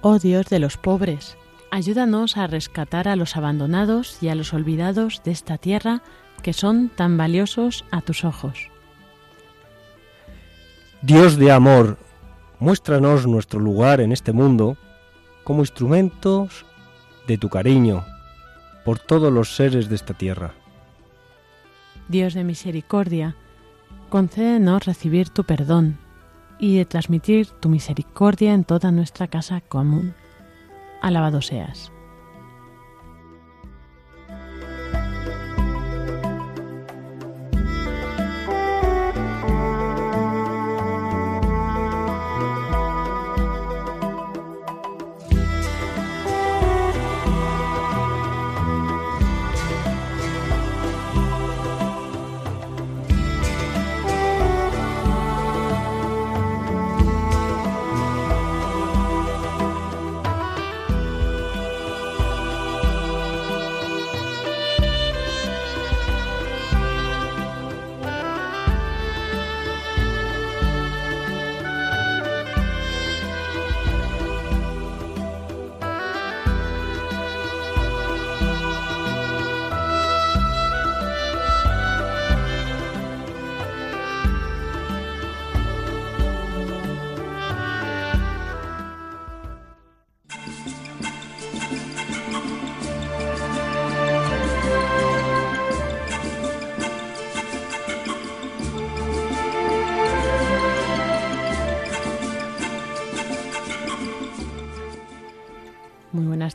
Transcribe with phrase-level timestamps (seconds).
[0.00, 1.36] Oh Dios de los pobres,
[1.72, 6.02] ayúdanos a rescatar a los abandonados y a los olvidados de esta tierra
[6.40, 8.70] que son tan valiosos a tus ojos.
[11.02, 11.98] Dios de amor,
[12.60, 14.76] muéstranos nuestro lugar en este mundo
[15.42, 16.64] como instrumentos
[17.26, 18.04] de tu cariño
[18.84, 20.54] por todos los seres de esta tierra.
[22.06, 23.34] Dios de misericordia,
[24.10, 25.98] concédenos recibir tu perdón
[26.58, 30.14] y de transmitir tu misericordia en toda nuestra casa común.
[31.00, 31.92] Alabado seas.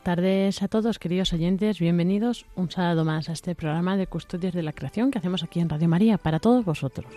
[0.04, 1.78] Tardes a todos, queridos oyentes.
[1.78, 5.60] Bienvenidos un sábado más a este programa de Custodios de la Creación que hacemos aquí
[5.60, 7.10] en Radio María para todos vosotros.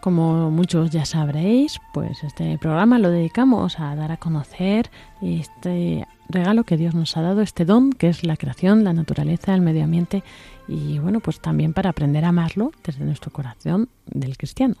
[0.00, 6.64] Como muchos ya sabréis, pues este programa lo dedicamos a dar a conocer este regalo
[6.64, 9.84] que Dios nos ha dado, este don que es la creación, la naturaleza, el medio
[9.84, 10.24] ambiente
[10.66, 14.76] y bueno, pues también para aprender a amarlo desde nuestro corazón del cristiano.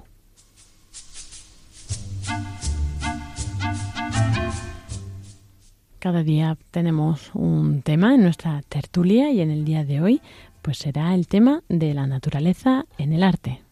[5.98, 10.20] Cada día tenemos un tema en nuestra tertulia y en el día de hoy
[10.62, 13.62] pues será el tema de la naturaleza en el arte.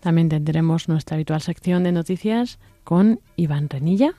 [0.00, 4.14] También tendremos nuestra habitual sección de noticias con Iván Renilla.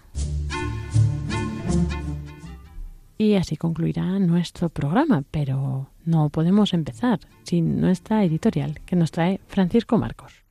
[3.17, 9.41] Y así concluirá nuestro programa, pero no podemos empezar sin nuestra editorial que nos trae
[9.47, 10.43] Francisco Marcos.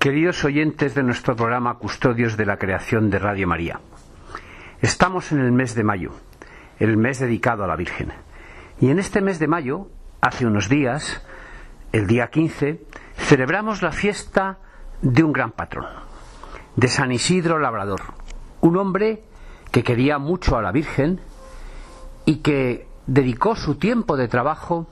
[0.00, 3.80] Queridos oyentes de nuestro programa Custodios de la Creación de Radio María,
[4.80, 6.12] estamos en el mes de mayo,
[6.78, 8.10] el mes dedicado a la Virgen.
[8.80, 9.88] Y en este mes de mayo,
[10.22, 11.20] hace unos días,
[11.92, 12.82] el día 15,
[13.14, 14.60] celebramos la fiesta
[15.02, 15.84] de un gran patrón,
[16.76, 18.00] de San Isidro Labrador,
[18.62, 19.22] un hombre
[19.70, 21.20] que quería mucho a la Virgen
[22.24, 24.86] y que dedicó su tiempo de trabajo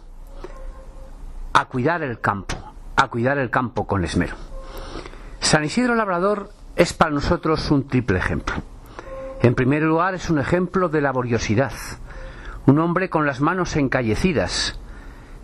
[1.55, 2.57] a cuidar el campo,
[2.95, 4.37] a cuidar el campo con esmero.
[5.49, 8.57] San Isidro Labrador es para nosotros un triple ejemplo.
[9.41, 11.73] En primer lugar, es un ejemplo de laboriosidad,
[12.67, 14.79] un hombre con las manos encallecidas,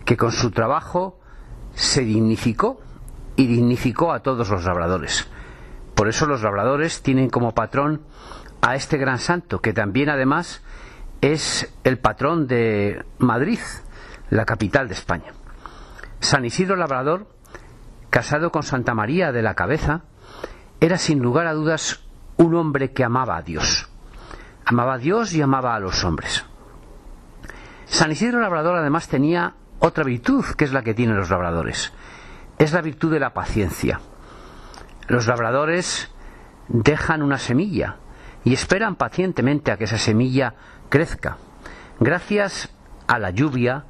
[0.05, 1.19] que con su trabajo
[1.73, 2.79] se dignificó
[3.35, 5.27] y dignificó a todos los labradores.
[5.95, 8.03] Por eso los labradores tienen como patrón
[8.61, 10.61] a este gran santo, que también además
[11.21, 13.57] es el patrón de Madrid,
[14.29, 15.33] la capital de España.
[16.19, 17.25] San Isidro Labrador,
[18.15, 20.03] casado con Santa María de la Cabeza,
[20.79, 21.99] era sin lugar a dudas
[22.37, 23.89] un hombre que amaba a Dios.
[24.65, 26.45] Amaba a Dios y amaba a los hombres.
[27.83, 31.91] San Isidro Labrador además tenía otra virtud que es la que tienen los labradores.
[32.57, 33.99] Es la virtud de la paciencia.
[35.09, 36.09] Los labradores
[36.69, 37.97] dejan una semilla
[38.45, 40.53] y esperan pacientemente a que esa semilla
[40.87, 41.35] crezca.
[41.99, 42.73] Gracias
[43.07, 43.83] a la lluvia,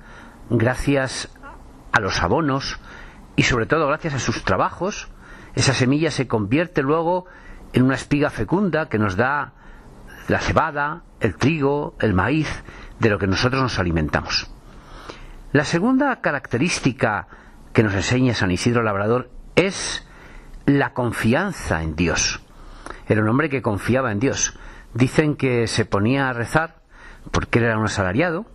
[0.50, 1.30] gracias
[1.92, 2.80] a los abonos
[3.36, 5.10] y sobre todo gracias a sus trabajos,
[5.56, 7.26] esa semilla se convierte luego
[7.74, 9.54] en una espiga fecunda que nos da
[10.28, 12.64] la cebada, el trigo, el maíz,
[13.00, 14.50] de lo que nosotros nos alimentamos.
[15.52, 17.28] La segunda característica
[17.74, 20.08] que nos enseña San Isidro Labrador es
[20.66, 22.42] la confianza en Dios.
[23.08, 24.58] Era un hombre que confiaba en Dios.
[24.94, 26.82] Dicen que se ponía a rezar,
[27.32, 28.46] porque él era un asalariado,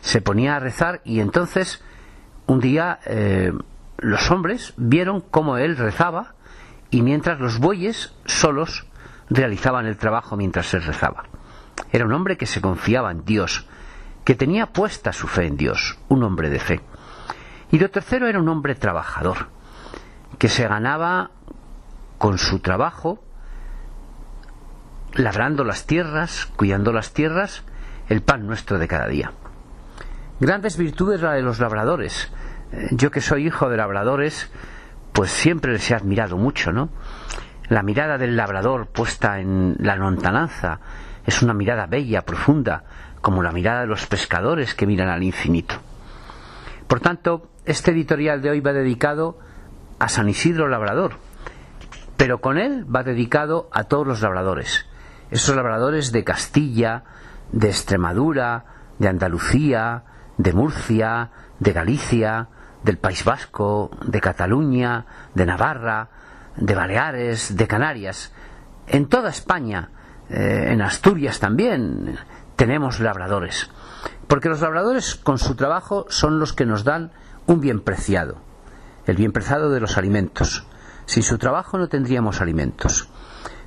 [0.00, 1.82] se ponía a rezar y entonces
[2.46, 3.52] un día eh,
[3.98, 6.34] los hombres vieron cómo él rezaba
[6.90, 8.86] y mientras los bueyes solos
[9.28, 11.24] realizaban el trabajo mientras él rezaba.
[11.92, 13.66] Era un hombre que se confiaba en Dios,
[14.24, 16.80] que tenía puesta su fe en Dios, un hombre de fe.
[17.70, 19.48] Y lo tercero era un hombre trabajador,
[20.38, 21.30] que se ganaba
[22.18, 23.22] con su trabajo,
[25.14, 27.64] labrando las tierras, cuidando las tierras,
[28.08, 29.32] el pan nuestro de cada día.
[30.40, 32.30] Grandes virtudes la de los labradores.
[32.90, 34.50] Yo que soy hijo de labradores,
[35.12, 36.90] pues siempre les he admirado mucho, ¿no?
[37.68, 40.80] La mirada del labrador puesta en la lontananza
[41.26, 42.84] es una mirada bella, profunda,
[43.20, 45.74] como la mirada de los pescadores que miran al infinito.
[46.86, 49.38] Por tanto, este editorial de hoy va dedicado
[49.98, 51.16] a San Isidro Labrador,
[52.16, 54.86] pero con él va dedicado a todos los labradores,
[55.30, 57.04] esos labradores de Castilla,
[57.52, 58.64] de Extremadura,
[58.98, 60.04] de Andalucía,
[60.38, 62.48] de Murcia, de Galicia,
[62.82, 66.08] del País Vasco, de Cataluña, de Navarra,
[66.56, 68.32] de Baleares, de Canarias,
[68.86, 69.90] en toda España,
[70.30, 72.18] eh, en Asturias también,
[72.56, 73.70] tenemos labradores.
[74.26, 77.12] Porque los labradores con su trabajo son los que nos dan
[77.46, 78.40] un bien preciado,
[79.06, 80.66] el bien preciado de los alimentos.
[81.06, 83.08] Sin su trabajo no tendríamos alimentos.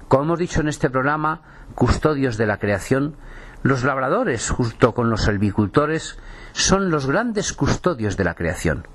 [0.08, 1.42] Como hemos dicho en este programa,
[1.74, 3.16] custodios de la creación,
[3.64, 6.18] los labradores, junto con los silvicultores,
[6.52, 8.88] son los grandes custodios de la creación.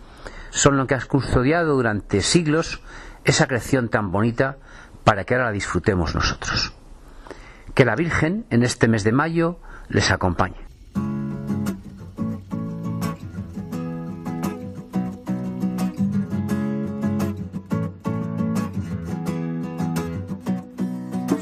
[0.51, 2.81] Son los que han custodiado durante siglos
[3.25, 4.59] esa creación tan bonita
[5.05, 6.73] para que ahora la disfrutemos nosotros.
[7.75, 10.66] Que la Virgen, en este mes de mayo, les acompañe.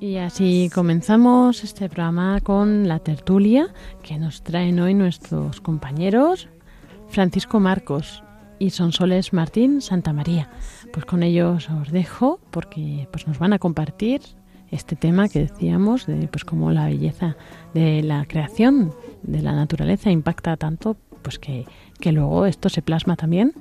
[0.00, 3.68] Y así comenzamos este programa con la tertulia
[4.02, 6.48] que nos traen hoy nuestros compañeros
[7.10, 8.24] Francisco Marcos
[8.58, 10.48] y Sonsoles Martín Santa María.
[10.90, 14.22] Pues con ellos os dejo porque pues nos van a compartir
[14.70, 17.36] este tema que decíamos de pues cómo la belleza
[17.74, 21.66] de la creación de la naturaleza impacta tanto pues que,
[22.00, 23.52] que luego esto se plasma también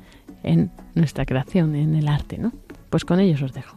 [0.43, 2.53] en nuestra creación, en el arte, ¿no?
[2.89, 3.75] Pues con ellos os dejo.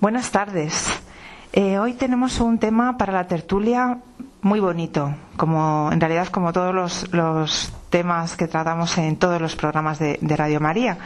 [0.00, 0.86] Buenas tardes.
[1.52, 3.98] Eh, hoy tenemos un tema para la tertulia
[4.42, 9.98] muy bonito, como en realidad como todos los, temas que tratamos en todos los programas
[9.98, 10.98] de, de, Radio María.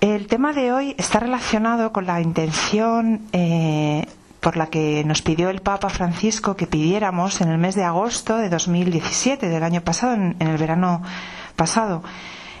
[0.00, 4.06] El tema de hoy está relacionado con la intención eh,
[4.44, 8.36] por la que nos pidió el Papa Francisco que pidiéramos en el mes de agosto
[8.36, 11.00] de 2017, del año pasado, en, el verano
[11.56, 12.02] pasado.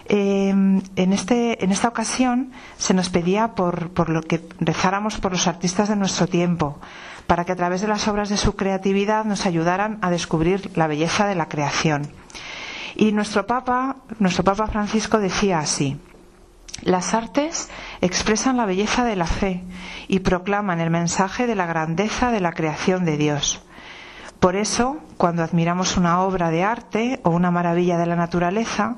[0.06, 5.32] Eh, en, este, en esta ocasión se nos pedía por, por lo que rezáramos por
[5.32, 6.78] los artistas de nuestro tiempo,
[7.26, 10.86] para que a través de las obras de su creatividad nos ayudaran a descubrir la
[10.86, 12.08] belleza de la creación.
[12.96, 15.98] Y nuestro Papa, nuestro Papa Francisco decía así:
[16.84, 19.64] las artes expresan la belleza de la fe
[20.06, 23.62] y proclaman el mensaje de la grandeza de la creación de Dios.
[24.38, 28.96] Por eso, cuando admiramos una obra de arte o una maravilla de la naturaleza,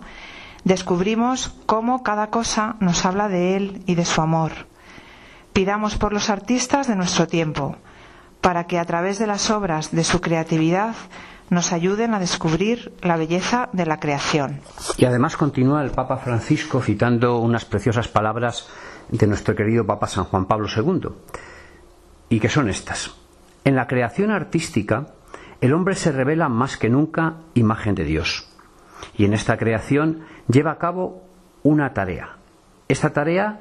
[0.65, 4.53] descubrimos cómo cada cosa nos habla de Él y de su amor.
[5.53, 7.77] Pidamos por los artistas de nuestro tiempo,
[8.41, 10.95] para que a través de las obras de su creatividad
[11.51, 14.61] nos ayuden a descubrir la belleza de la creación.
[14.97, 18.69] Y además continúa el Papa Francisco citando unas preciosas palabras
[19.11, 21.09] de nuestro querido Papa San Juan Pablo II,
[22.29, 23.15] y que son estas.
[23.65, 25.09] En la creación artística,
[25.61, 28.49] el hombre se revela más que nunca imagen de Dios.
[29.17, 31.25] Y en esta creación lleva a cabo
[31.63, 32.37] una tarea.
[32.89, 33.61] Esta tarea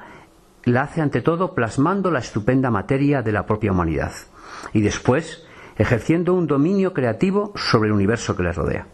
[0.64, 4.12] la hace ante todo plasmando la estupenda materia de la propia humanidad.
[4.72, 5.45] Y después
[5.78, 8.86] ejerciendo un dominio creativo sobre el universo que les rodea.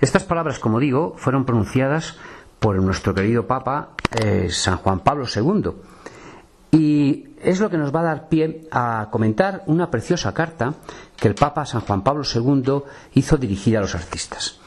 [0.00, 2.16] Estas palabras, como digo, fueron pronunciadas
[2.58, 5.70] por nuestro querido Papa eh, San Juan Pablo II.
[6.72, 10.74] Y es lo que nos va a dar pie a comentar una preciosa carta
[11.16, 12.82] que el Papa San Juan Pablo II
[13.14, 14.58] hizo dirigida a los artistas.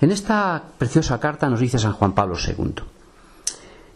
[0.00, 2.74] En esta preciosa carta nos dice San Juan Pablo II,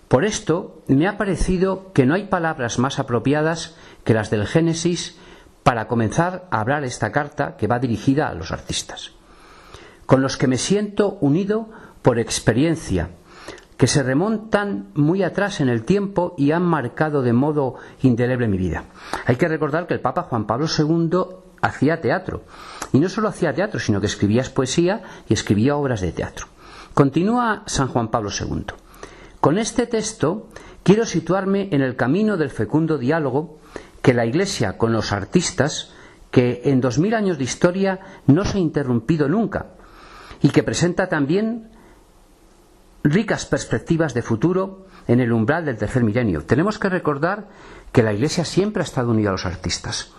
[0.09, 5.19] por esto me ha parecido que no hay palabras más apropiadas que las del Génesis
[5.67, 9.11] para comenzar a hablar esta carta que va dirigida a los artistas,
[10.07, 11.69] con los que me siento unido
[12.03, 13.11] por experiencia,
[13.77, 18.59] que se remontan muy atrás en el tiempo y han marcado de modo indeleble mi
[18.59, 18.85] vida.
[19.25, 21.19] Hay que recordar que el Papa Juan Pablo II
[21.61, 22.45] hacía teatro,
[22.93, 26.47] y no solo hacía teatro, sino que escribía poesía y escribía obras de teatro.
[26.95, 28.67] Continúa San Juan Pablo II.
[29.41, 30.47] Con este texto
[30.85, 33.59] quiero situarme en el camino del fecundo diálogo
[34.07, 35.91] que la Iglesia con los artistas,
[36.31, 37.99] que en dos mil años de historia
[38.29, 39.67] no se ha interrumpido nunca
[40.41, 41.73] y que presenta también
[43.03, 46.45] ricas perspectivas de futuro en el umbral del tercer milenio.
[46.45, 47.49] Tenemos que recordar
[47.91, 50.13] que la Iglesia siempre ha estado unida a los artistas.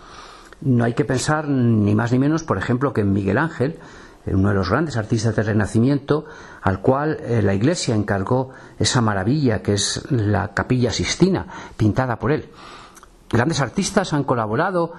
[0.60, 3.78] No hay que pensar ni más ni menos, por ejemplo, que en Miguel Ángel,
[4.26, 6.26] uno de los grandes artistas del Renacimiento,
[6.60, 11.46] al cual eh, la Iglesia encargó esa maravilla que es la Capilla Sistina,
[11.78, 12.50] pintada por él.
[13.30, 14.92] Grandes artistas han colaborado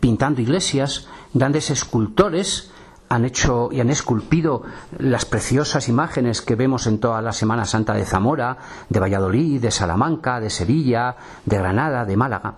[0.00, 2.72] pintando iglesias, grandes escultores
[3.08, 4.62] han hecho y han esculpido
[4.98, 9.70] las preciosas imágenes que vemos en toda la Semana Santa de Zamora, de Valladolid, de
[9.70, 12.54] Salamanca, de Sevilla, de Granada, de Málaga.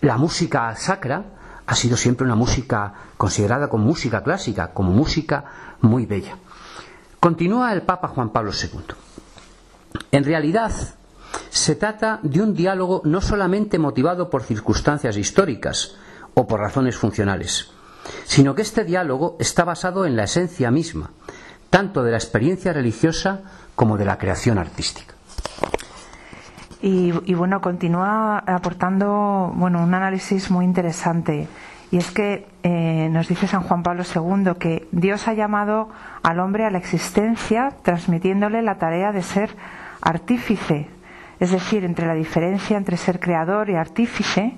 [0.00, 1.24] La música sacra
[1.66, 5.44] ha sido siempre una música considerada como música clásica, como música
[5.80, 6.36] muy bella.
[7.20, 8.94] Continúa el Papa Juan Pablo II.
[10.10, 10.72] En realidad,
[11.50, 15.96] se trata de un diálogo no solamente motivado por circunstancias históricas
[16.34, 17.70] o por razones funcionales,
[18.24, 21.10] sino que este diálogo está basado en la esencia misma,
[21.70, 23.42] tanto de la experiencia religiosa
[23.74, 25.14] como de la creación artística.
[26.84, 31.46] Y, bueno, continúa aportando bueno, un análisis muy interesante.
[31.92, 35.90] Y es que eh, nos dice San Juan Pablo II que Dios ha llamado
[36.24, 39.54] al hombre a la existencia transmitiéndole la tarea de ser
[40.00, 40.88] artífice
[41.42, 44.52] es decir, entre la diferencia entre ser creador y artífice,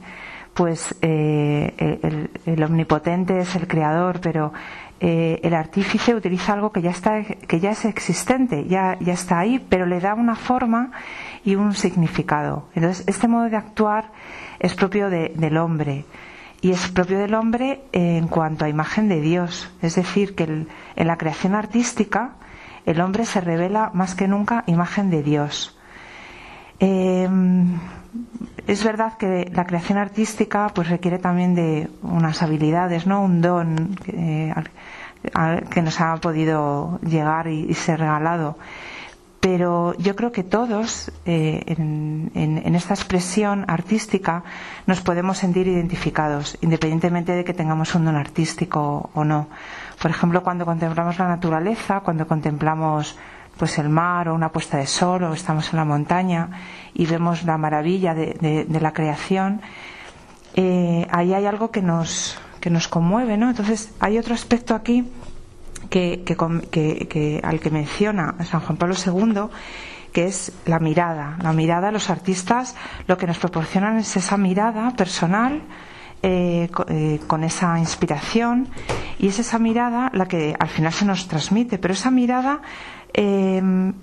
[0.53, 4.53] pues eh, el, omnipotente es el creador, pero
[5.01, 9.39] eh, el artífice utiliza algo que ya está, que ya es existente, ya, ya está
[9.39, 10.91] ahí, pero le da una forma
[11.43, 12.69] y un significado.
[12.75, 14.13] Entonces, este modo de actuar
[14.59, 16.05] es propio del hombre
[16.61, 19.73] y es propio del hombre en cuanto a imagen de Dios.
[19.81, 22.33] Es decir, que en la creación artística
[22.85, 25.74] el hombre se revela más que nunca imagen de Dios.
[26.81, 27.29] Eh,
[28.67, 33.23] es verdad que la creación artística pues requiere también de unas habilidades, ¿no?
[33.23, 34.53] Un don que,
[35.71, 38.57] que nos ha podido llegar y, ser regalado.
[39.41, 44.43] Pero yo creo que todos eh, en, esta expresión artística
[44.87, 49.49] nos podemos sentir identificados, independientemente de que tengamos un don artístico o no.
[50.01, 53.19] Por ejemplo, cuando contemplamos la naturaleza, cuando contemplamos
[53.57, 56.49] pues el mar o una puesta de sol o estamos en la montaña
[56.95, 59.61] y vemos la maravilla de, la creación,
[60.55, 63.51] eh, ahí hay algo que nos, que nos conmueve, ¿no?
[63.51, 65.09] Entonces hay otro aspecto aquí
[65.91, 69.51] que, que, al que menciona San Juan Pablo II,
[70.13, 71.37] que es la mirada.
[71.43, 75.63] La mirada, los artistas lo que nos proporcionan es esa mirada personal,
[76.27, 78.69] eh, eh, con esa inspiración
[79.19, 82.63] y es esa mirada la que al final se nos transmite, pero esa mirada
[83.15, 83.95] Em,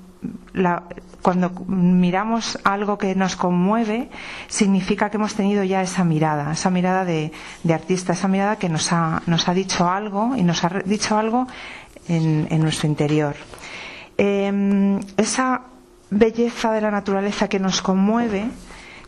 [1.22, 4.10] cuando miramos algo que nos conmueve,
[4.48, 7.32] significa que hemos tenido ya esa mirada, esa mirada de,
[7.70, 11.48] artista, esa mirada que nos ha, nos ha dicho algo y nos ha dicho algo
[12.08, 13.36] en, nuestro interior.
[14.18, 15.62] Em, esa
[16.10, 18.46] belleza de la naturaleza que nos conmueve,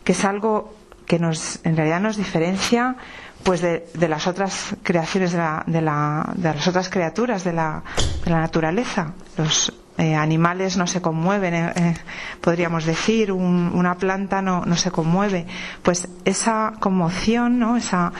[0.04, 0.74] que es algo
[1.06, 2.96] que nos, en realidad nos diferencia
[3.42, 7.82] pues de, las otras creaciones de, la, de, la, de, las otras criaturas de la,
[8.24, 9.12] la naturaleza.
[9.36, 11.94] Los eh, animales no se conmueven, eh, eh,
[12.40, 15.46] podríamos decir, una planta no, no se conmueve.
[15.82, 17.76] Pues esa conmoción, ¿no?
[17.76, 18.12] esa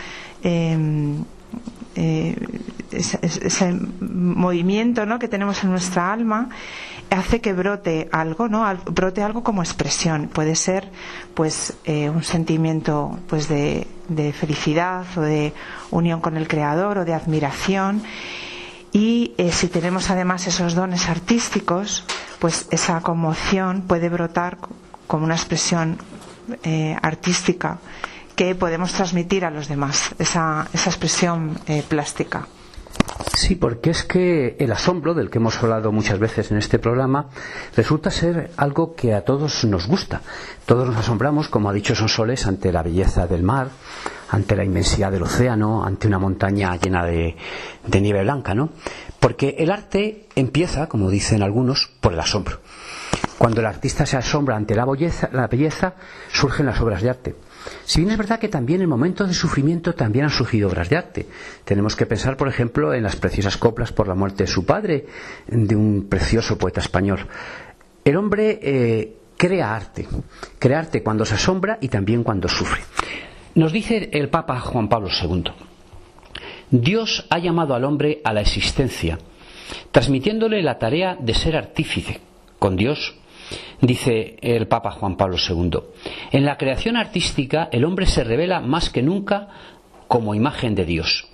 [0.42, 1.24] em,
[2.92, 5.18] ese, movimiento ¿no?
[5.18, 6.48] que tenemos en nuestra alma
[7.10, 8.64] hace que brote algo, ¿no?
[8.86, 10.28] brote algo como expresión.
[10.28, 10.90] Puede ser,
[11.34, 13.86] pues, un sentimiento, pues, de,
[14.32, 15.52] felicidad o de
[15.90, 18.02] unión con el Creador o de admiración.
[18.94, 22.04] Y eh, si tenemos además esos dones artísticos,
[22.38, 24.56] pues esa conmoción puede brotar
[25.08, 25.98] como una expresión
[26.62, 27.78] eh, artística
[28.36, 31.58] que podemos transmitir a los demás, esa, esa expresión
[31.88, 32.46] plástica.
[33.36, 37.26] Sí, porque es que el asombro del que hemos hablado muchas veces en este programa
[37.76, 40.22] resulta ser algo que a todos nos gusta.
[40.66, 43.68] Todos nos asombramos, como ha dicho Sonsoles, ante la belleza del mar,
[44.34, 47.36] ante la inmensidad del océano, ante una montaña llena de,
[48.00, 48.70] nieve blanca, ¿no?
[49.20, 52.58] Porque el arte empieza, como dicen algunos, por el asombro.
[53.38, 54.86] Cuando el artista se asombra ante la
[55.46, 55.94] belleza
[56.32, 57.34] surgen las obras de arte.
[57.84, 60.96] Si bien es verdad que también en momentos de sufrimiento también han surgido obras de
[60.96, 61.26] arte.
[61.64, 65.06] Tenemos que pensar, por ejemplo, en las preciosas coplas por la muerte de su padre,
[65.46, 67.26] de un precioso poeta español.
[68.04, 70.08] El hombre eh, crea arte,
[70.58, 72.82] crea arte cuando se asombra y también cuando sufre.
[73.54, 75.44] Nos dice el Papa Juan Pablo II,
[76.70, 79.18] Dios ha llamado al hombre a la existencia,
[79.92, 82.20] transmitiéndole la tarea de ser artífice.
[82.58, 83.14] Con Dios
[83.80, 85.78] Dice el Papa Juan Pablo II,
[86.32, 89.48] en la creación artística el hombre se revela más que nunca
[90.08, 91.28] como imagen de Dios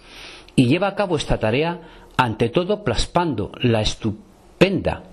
[0.56, 1.80] y lleva a cabo esta tarea
[2.16, 5.04] ante todo plasmando la estupenda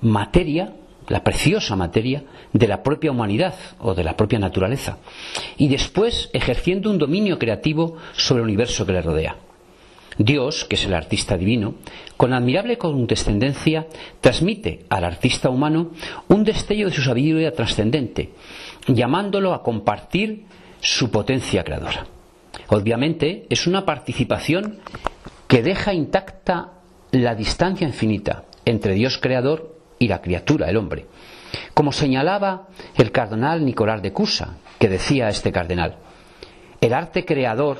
[0.00, 0.74] materia,
[1.08, 4.98] la preciosa materia de la propia humanidad o de la propia naturaleza
[5.56, 9.36] y después ejerciendo un dominio creativo sobre el universo que le rodea.
[10.18, 11.74] Dios, que es el artista divino,
[12.16, 13.86] con admirable condescendencia
[14.20, 15.90] transmite al artista humano
[16.28, 18.30] un destello de su sabiduría trascendente,
[18.86, 20.44] llamándolo a compartir
[20.80, 22.06] su potencia creadora.
[22.68, 24.78] Obviamente es una participación
[25.46, 26.72] que deja intacta
[27.12, 31.06] la distancia infinita entre Dios creador y la criatura, el hombre.
[31.74, 35.96] Como señalaba el cardenal Nicolás de Cusa, que decía este cardenal,
[36.80, 37.78] el arte creador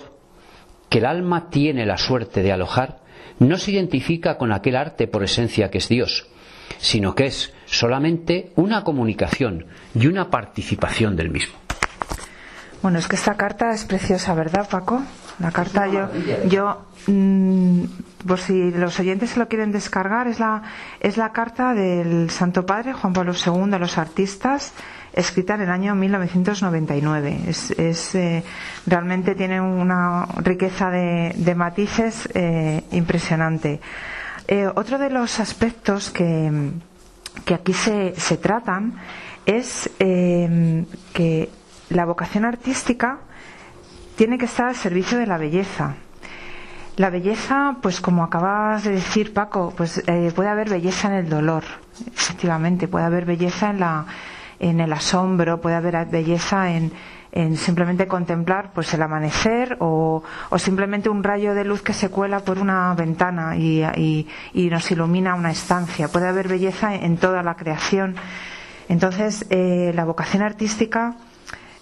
[0.88, 3.00] que el alma tiene la suerte de alojar
[3.38, 6.29] no se identifica con aquel arte por esencia que es Dios,
[6.79, 11.65] sino que es solamente una comunicación y una participación del mismo.
[12.82, 15.02] Bueno, es que esta carta es preciosa, ¿verdad, Paco?
[15.38, 16.08] La carta yo,
[16.48, 17.82] yo mm,
[18.26, 20.62] por si los oyentes se lo quieren descargar, es la,
[21.00, 24.72] es la carta del Santo Padre Juan Pablo II a los artistas
[25.16, 27.40] escrita en el año 1999.
[27.48, 28.44] Es, es eh,
[28.86, 33.80] realmente tiene una riqueza de, matices eh, impresionante.
[34.46, 36.70] Eh, otro de los aspectos que,
[37.44, 38.94] que aquí se, se, tratan
[39.46, 41.50] es que
[41.90, 43.18] la vocación artística
[44.16, 45.94] tiene que estar al servicio de la belleza.
[46.96, 50.03] La belleza, pues como acabas de decir, Paco, pues
[50.35, 51.62] puede haber belleza en el dolor,
[52.14, 54.07] efectivamente, puede haber belleza en la,
[54.59, 56.92] en el asombro, puede haber belleza en,
[57.57, 60.22] simplemente contemplar pues el amanecer o,
[60.57, 65.51] simplemente un rayo de luz que se cuela por una ventana y, nos ilumina una
[65.51, 66.09] estancia.
[66.09, 68.16] Puede haber belleza en toda la creación.
[68.88, 71.16] Entonces, eh, la vocación artística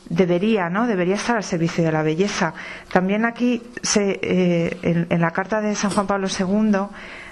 [0.08, 0.86] debería, ¿no?
[0.86, 2.54] Debería estar al servicio de la belleza.
[2.92, 6.78] También aquí, se, eh, en, la carta de San Juan Pablo II,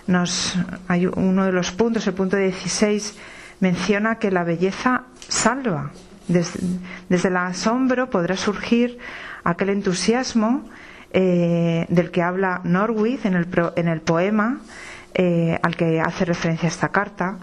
[0.07, 0.59] nos,
[0.89, 3.17] hay uno de los puntos, el punto 16,
[3.61, 5.91] menciona que la belleza salva.
[6.29, 6.61] Desde,
[7.29, 8.99] el asombro podrá surgir
[9.45, 10.65] aquel entusiasmo
[11.13, 14.61] eh, del que habla Norwich en el, en el poema
[15.15, 17.37] eh, al que hace referencia esta carta.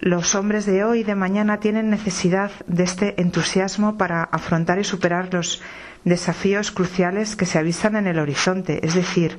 [0.00, 4.84] Los hombres de hoy y de mañana tienen necesidad de este entusiasmo para afrontar y
[4.84, 5.62] superar los
[6.04, 8.86] desafíos cruciales que se avisan en el horizonte.
[8.86, 9.38] Es decir,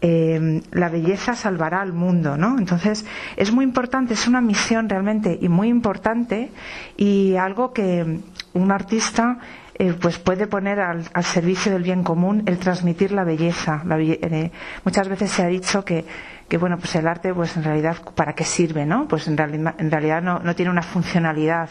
[0.00, 2.58] eh, la belleza salvará al mundo, ¿no?
[2.58, 6.50] Entonces es muy importante, es una misión realmente y muy importante
[6.96, 8.20] y algo que
[8.52, 9.38] un artista
[9.76, 13.82] eh, pues puede poner al, servicio del bien común el transmitir la belleza.
[13.98, 14.52] Eh,
[14.84, 16.04] muchas veces se ha dicho que,
[16.48, 19.08] que, bueno, pues el arte, pues en realidad, ¿para qué sirve, no?
[19.08, 21.68] Pues en, en realidad no, no, tiene una funcionalidad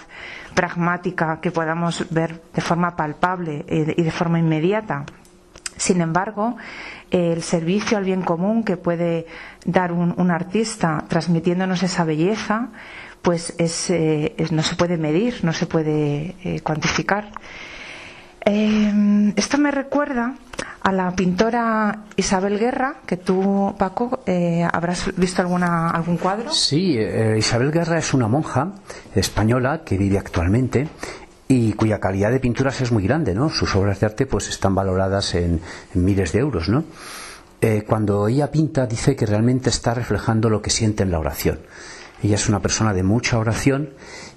[0.53, 5.05] pragmática que podamos ver de forma palpable y de forma inmediata.
[5.77, 6.55] Sin embargo,
[7.11, 9.25] el servicio al bien común que puede
[9.65, 12.69] dar un, artista transmitiéndonos esa belleza,
[13.21, 17.31] pues eh, es, no se puede medir, no se puede eh, cuantificar.
[18.45, 20.35] Eh, esto me recuerda
[20.81, 24.19] a la pintora Isabel Guerra, que tú, Paco,
[24.71, 26.51] habrás visto alguna, algún cuadro.
[26.51, 26.99] Sí,
[27.37, 28.73] Isabel Guerra es una monja
[29.15, 30.89] española que vive actualmente
[31.47, 33.49] y cuya calidad de pinturas es muy grande, ¿no?
[33.49, 35.61] Sus obras de arte pues están valoradas en,
[35.93, 36.83] miles de euros, ¿no?
[37.61, 41.59] Eh, cuando ella pinta dice que realmente está reflejando lo que siente en la oración.
[42.21, 43.91] Ella es una persona de mucha oración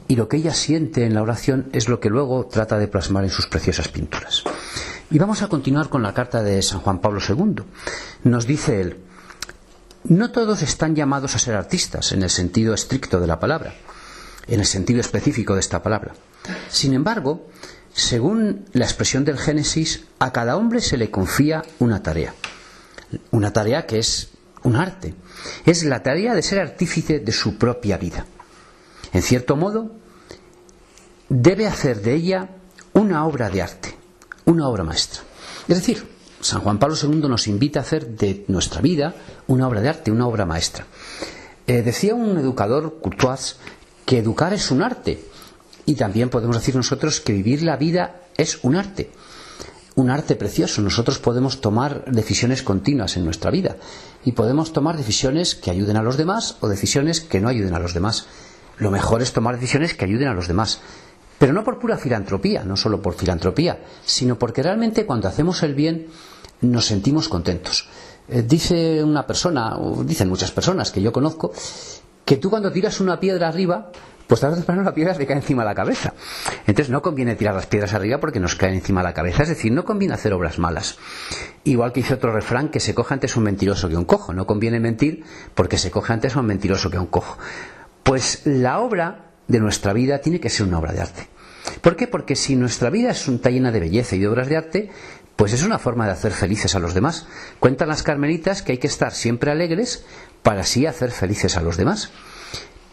[0.08, 3.24] y lo que ella siente en la oración es lo que luego trata de plasmar
[3.24, 4.44] en sus preciosas pinturas.
[5.10, 7.62] Y vamos a continuar con la carta de San Juan Pablo II.
[8.24, 8.96] Nos dice él,
[10.04, 13.74] no todos están llamados a ser artistas en el sentido estricto de la palabra,
[14.46, 16.14] en el sentido específico de esta palabra.
[16.68, 17.48] Sin embargo,
[17.92, 22.34] según la expresión del Génesis, a cada hombre se le confía una tarea.
[23.30, 24.30] Una tarea que es
[24.62, 25.14] un arte.
[25.64, 28.26] Es la tarea de ser artífice de su propia vida.
[29.16, 29.92] En cierto modo,
[31.30, 32.50] debe hacer de ella
[32.92, 33.96] una obra de arte,
[34.44, 35.22] una obra maestra.
[35.66, 36.06] Es decir,
[36.42, 39.14] San Juan Pablo II nos invita a hacer de nuestra vida
[39.46, 40.84] una obra de arte, una obra maestra.
[41.66, 43.56] Eh, decía un educador Courtois
[44.04, 45.24] que educar es un arte,
[45.86, 49.12] y también podemos decir nosotros que vivir la vida es un arte,
[49.94, 50.82] un arte precioso.
[50.82, 53.76] Nosotros podemos tomar decisiones continuas en nuestra vida
[54.26, 57.78] y podemos tomar decisiones que ayuden a los demás o decisiones que no ayuden a
[57.78, 58.26] los demás.
[58.78, 60.80] Lo mejor es tomar decisiones que ayuden a los demás.
[61.38, 65.74] Pero no por pura filantropía, no solo por filantropía, sino porque realmente cuando hacemos el
[65.74, 66.06] bien
[66.62, 67.88] nos sentimos contentos.
[68.28, 71.52] Eh, dice una persona, o dicen muchas personas que yo conozco,
[72.24, 73.92] que tú cuando tiras una piedra arriba,
[74.26, 76.14] pues tarde o temprano la piedra se cae encima de la cabeza.
[76.66, 79.44] Entonces no conviene tirar las piedras arriba porque nos caen encima de la cabeza.
[79.44, 80.98] Es decir, no conviene hacer obras malas.
[81.64, 84.32] Igual que dice otro refrán que se coge antes un mentiroso que un cojo.
[84.32, 87.38] No conviene mentir porque se coge antes un mentiroso que un cojo.
[88.06, 91.26] Pues la obra de nuestra vida tiene que ser una obra de arte.
[91.80, 92.06] ¿Por qué?
[92.06, 94.90] Porque si nuestra vida es está llena de belleza y de obras de arte,
[95.34, 97.26] pues es una forma de hacer felices a los demás.
[97.58, 100.04] Cuentan las carmelitas que hay que estar siempre alegres
[100.44, 102.12] para así hacer felices a los demás.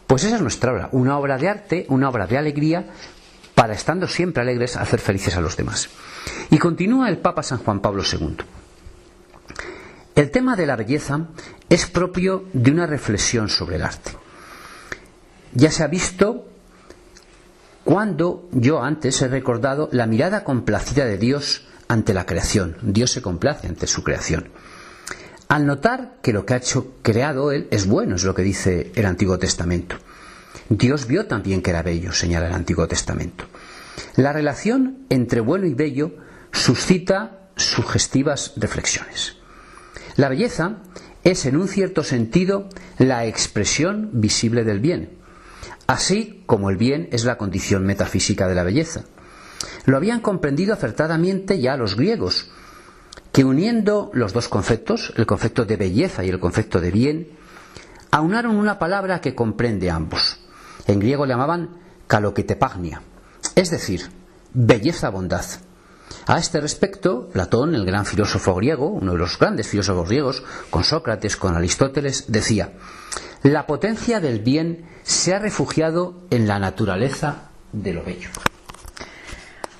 [0.07, 2.87] Pues esa es nuestra obra, una obra de arte, una obra de alegría,
[3.53, 5.89] para estando siempre alegres hacer felices a los demás.
[6.49, 8.37] Y continúa el Papa San Juan Pablo II.
[10.15, 11.27] El tema de la belleza
[11.69, 14.22] es propio de una reflexión sobre el arte.
[15.55, 16.47] Ya se ha visto
[17.83, 22.77] cuando yo antes he recordado la mirada complacida de Dios ante la creación.
[22.81, 24.49] Dios se complace ante su creación.
[25.49, 28.91] Al notar que lo que ha hecho creado Él es bueno, es lo que dice
[28.95, 29.97] el Antiguo Testamento.
[30.69, 33.45] Dios vio también que era bello, señala el Antiguo Testamento.
[34.15, 36.15] La relación entre bueno y bello
[36.51, 39.35] suscita sugestivas reflexiones.
[40.15, 40.77] La belleza
[41.23, 45.22] es, en un cierto sentido, la expresión visible del bien,
[45.87, 49.03] así como el bien es la condición metafísica de la belleza.
[49.85, 52.51] Lo habían comprendido acertadamente ya los griegos,
[53.31, 57.27] que uniendo los dos conceptos, el concepto de belleza y el concepto de bien,
[58.11, 60.39] aunaron una palabra que comprende ambos.
[60.85, 63.01] En griego le llamaban kaloketepagnia,
[63.55, 64.01] es decir,
[64.53, 65.45] belleza-bondad.
[66.27, 70.83] A este respecto, Platón, el gran filósofo griego, uno de los grandes filósofos griegos, con
[70.83, 72.73] Sócrates, con Aristóteles, decía,
[73.43, 78.29] la potencia del bien se ha refugiado en la naturaleza de lo bello.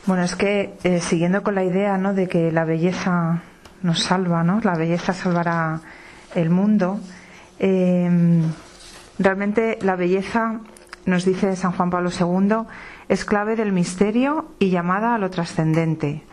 [0.06, 2.14] Bueno, es que eh, siguiendo con la idea ¿no?
[2.14, 3.42] de que la belleza
[3.82, 4.60] nos salva, ¿no?
[4.62, 5.80] la belleza salvará
[6.36, 7.00] el mundo,
[7.58, 8.44] em,
[9.18, 10.60] realmente la belleza,
[11.06, 12.68] nos dice San Juan Pablo II,
[13.08, 16.24] es clave del misterio y llamada a lo trascendente.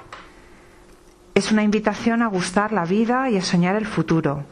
[1.35, 4.45] Es una invitación a gustar la vida y a soñar el futuro.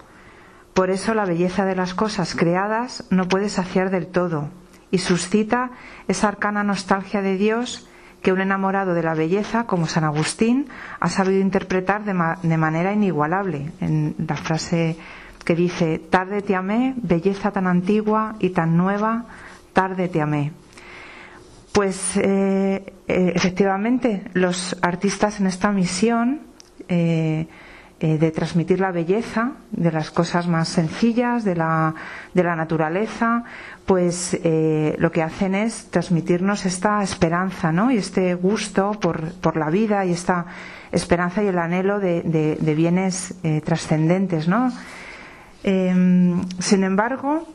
[0.79, 4.49] Por eso la belleza de las cosas creadas no puede saciar del todo
[4.93, 5.73] y suscita
[6.07, 7.89] esa arcana nostalgia de Dios
[8.23, 10.69] que un enamorado de la belleza como San Agustín
[11.01, 14.97] ha sabido interpretar de, manera inigualable en la frase
[15.45, 19.25] que dice, tarde te amé, belleza tan antigua y tan nueva,
[19.73, 20.53] tarde te amé.
[21.73, 26.43] Pues eh, eh, efectivamente los artistas en esta misión
[26.89, 27.49] eh,
[28.01, 31.95] eh, de transmitir la belleza de las cosas más sencillas, de la,
[32.33, 33.43] de la naturaleza,
[33.87, 37.91] pues eh, lo que hacen es transmitirnos esta esperanza, ¿no?
[37.91, 40.47] Y este gusto por, por la vida y esta
[40.93, 44.71] esperanza y el anhelo de, de, bienes eh, trascendentes, ¿no?
[45.65, 47.49] Em, sin embargo,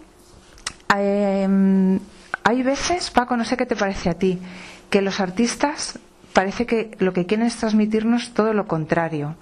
[0.94, 2.00] em,
[2.44, 4.42] hay veces, Paco, no sé qué te parece a ti,
[4.90, 6.00] que los artistas
[6.34, 9.36] parece que lo que quieren es transmitirnos todo lo contrario.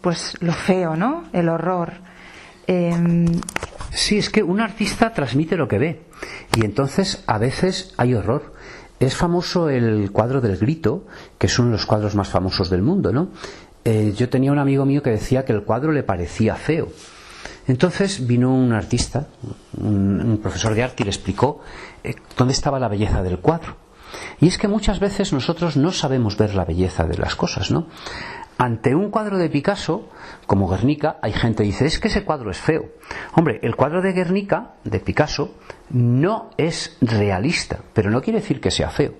[0.00, 1.24] Pues lo feo, ¿no?
[1.32, 1.92] El horror.
[2.66, 3.26] Em,
[3.90, 6.02] sí, es que un artista transmite lo que ve.
[6.56, 8.54] Y entonces a veces hay horror.
[9.00, 11.04] Es famoso el cuadro del grito,
[11.38, 13.30] que es uno de los cuadros más famosos del mundo, ¿no?
[13.84, 16.88] Eh, yo tenía un amigo mío que decía que el cuadro le parecía feo.
[17.66, 19.26] Entonces vino un artista,
[19.76, 21.60] un, profesor de arte, y le explicó
[22.02, 23.76] eh, dónde estaba la belleza del cuadro.
[24.40, 27.88] Y es que muchas veces nosotros no sabemos ver la belleza de las cosas, ¿no?
[28.56, 30.08] Ante un cuadro de Picasso,
[30.46, 32.90] como Guernica, hay gente que dice, es que ese cuadro es feo.
[33.34, 35.56] Hombre, el cuadro de Guernica, de Picasso,
[35.90, 39.14] no es realista, pero no quiere decir que sea feo.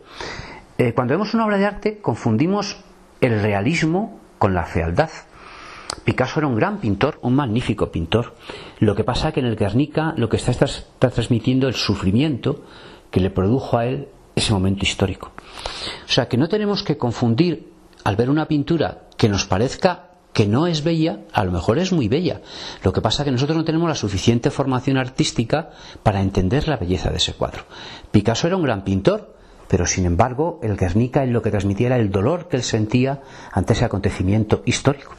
[0.78, 2.84] Eh, cuando vemos una obra de arte, confundimos
[3.20, 5.10] el realismo con la fealdad.
[6.04, 8.34] Picasso era un gran pintor, un magnífico pintor.
[8.78, 11.74] Lo que pasa es que en el Guernica lo que está, está, está transmitiendo el
[11.74, 12.64] sufrimiento
[13.10, 15.32] que le produjo a él ese momento histórico.
[16.04, 17.72] O sea que no tenemos que confundir
[18.04, 21.92] al ver una pintura que nos parezca que no es bella, a lo mejor es
[21.92, 22.42] muy bella.
[22.82, 25.70] Lo que pasa es que nosotros no tenemos la suficiente formación artística
[26.02, 27.62] para entender la belleza de ese cuadro.
[28.10, 29.34] Picasso era un gran pintor,
[29.66, 33.22] pero sin embargo el Guernica en lo que transmitía era el dolor que él sentía
[33.50, 35.14] ante ese acontecimiento histórico.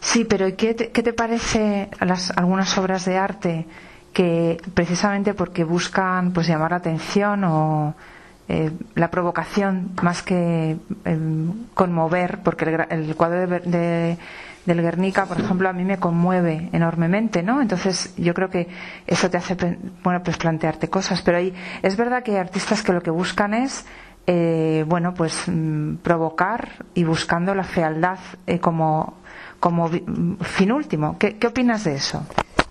[0.00, 3.66] Sí, pero ¿qué te, qué te parece las, algunas obras de arte
[4.12, 7.96] que precisamente porque buscan pues llamar la atención o
[8.48, 14.18] eh, la provocación más que em, conmover, porque el, cuadro de,
[14.66, 17.62] del Guernica, por ejemplo, a mí me conmueve enormemente, ¿no?
[17.62, 18.68] Entonces yo creo que
[19.06, 19.56] eso te hace
[20.02, 23.54] bueno pues plantearte cosas, pero ahí es verdad que hay artistas que lo que buscan
[23.54, 23.86] es
[24.26, 29.14] eh, bueno pues mm, provocar y buscando la fealdad eh, como
[29.60, 29.88] como
[30.42, 31.16] fin último.
[31.18, 32.26] ¿Qué, ¿Qué opinas de eso?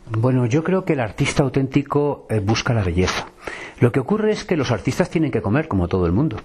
[0.09, 3.25] Bueno, yo creo que el artista auténtico eh, busca la belleza.
[3.79, 6.37] Lo que ocurre es que los artistas tienen que comer como todo el mundo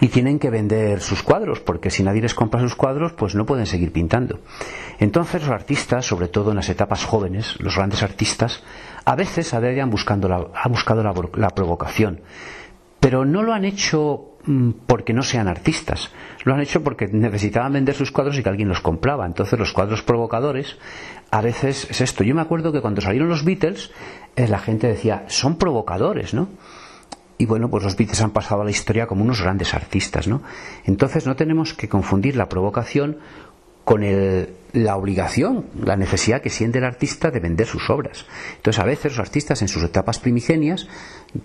[0.00, 3.46] y tienen que vender sus cuadros porque si nadie les compra sus cuadros pues no
[3.46, 4.40] pueden seguir pintando.
[4.98, 8.62] Entonces los artistas, sobre todo en las etapas jóvenes, los grandes artistas,
[9.04, 12.20] a veces han buscando ha buscado la provocación,
[13.00, 14.35] pero no lo han hecho
[14.86, 16.12] porque no sean artistas,
[16.44, 19.26] lo han hecho porque necesitaban vender sus cuadros y que alguien los compraba.
[19.26, 20.76] Entonces los cuadros provocadores
[21.30, 22.22] a veces es esto.
[22.22, 23.90] Yo me acuerdo que cuando salieron los Beatles,
[24.36, 26.48] eh, la gente decía, son provocadores, ¿no?
[27.38, 30.42] Y bueno, pues los Beatles han pasado a la historia como unos grandes artistas, ¿no?
[30.84, 33.18] Entonces no tenemos que confundir la provocación
[33.86, 34.02] con
[34.72, 38.26] la obligación, la necesidad que siente el artista de vender sus obras.
[38.56, 40.88] Entonces, a veces los artistas en sus etapas primigenias,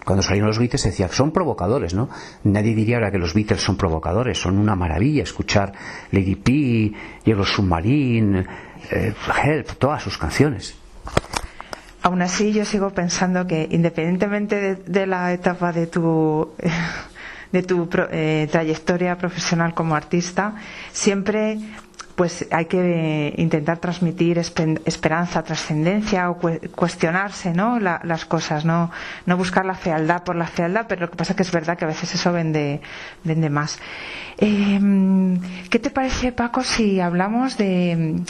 [0.06, 2.10] cuando salieron los Beatles, decían, son provocadores, ¿no?
[2.44, 5.74] Nadie diría ahora que los Beatles son provocadores, son una maravilla escuchar
[6.12, 6.92] Lady P,
[7.24, 8.46] Yellow Submarine,
[8.92, 10.76] eh, Help, todas sus canciones.
[12.04, 16.52] Aún así, yo sigo pensando que independientemente de, la etapa de tu
[17.52, 20.56] de tu eh, trayectoria profesional como artista,
[20.92, 21.60] siempre
[22.22, 26.38] pues hay que intentar transmitir esperanza, trascendencia o
[26.76, 27.80] cuestionarse ¿no?
[27.80, 28.92] las cosas, ¿no?
[29.26, 31.80] no buscar la fealdad por la fealdad, pero lo que pasa es que es verdad
[31.80, 32.80] que a veces eso vende,
[33.24, 33.80] vende más.
[34.38, 35.40] Em,
[35.72, 38.22] ¿Qué te parece, Paco, si hablamos de,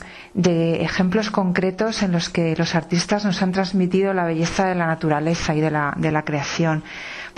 [0.79, 5.53] ejemplos concretos en los que los artistas nos han transmitido la belleza de la naturaleza
[5.53, 6.85] y de la, de la creación?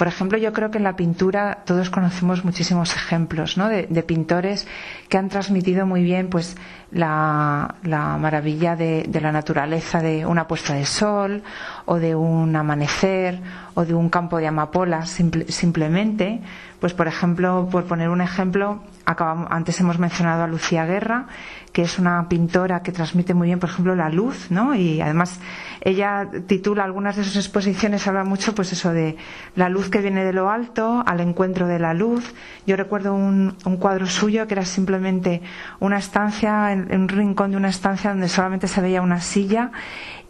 [0.04, 4.68] Por ejemplo, yo creo que en la pintura todos conocemos muchísimos ejemplos de, pintores
[5.08, 6.58] que han transmitido muy bien pues,
[6.92, 7.74] la,
[8.20, 11.42] maravilla de, la naturaleza de una puesta de sol
[11.86, 13.40] o de un amanecer
[13.76, 15.10] o de un campo de amapolas
[15.48, 16.42] simplemente.
[16.82, 21.28] Pues, por ejemplo, por poner un ejemplo, antes hemos mencionado a Lucía Guerra,
[21.74, 24.76] que es una pintora que transmite muy bien, por ejemplo, la luz, ¿no?
[24.76, 25.40] Y además
[25.82, 29.18] ella titula algunas de sus exposiciones, habla mucho, pues eso de
[29.56, 32.36] la luz que viene de lo alto al encuentro de la luz.
[32.68, 35.42] Yo recuerdo un, cuadro suyo que era simplemente
[35.80, 39.72] una estancia, en, un rincón de una estancia donde solamente se veía una silla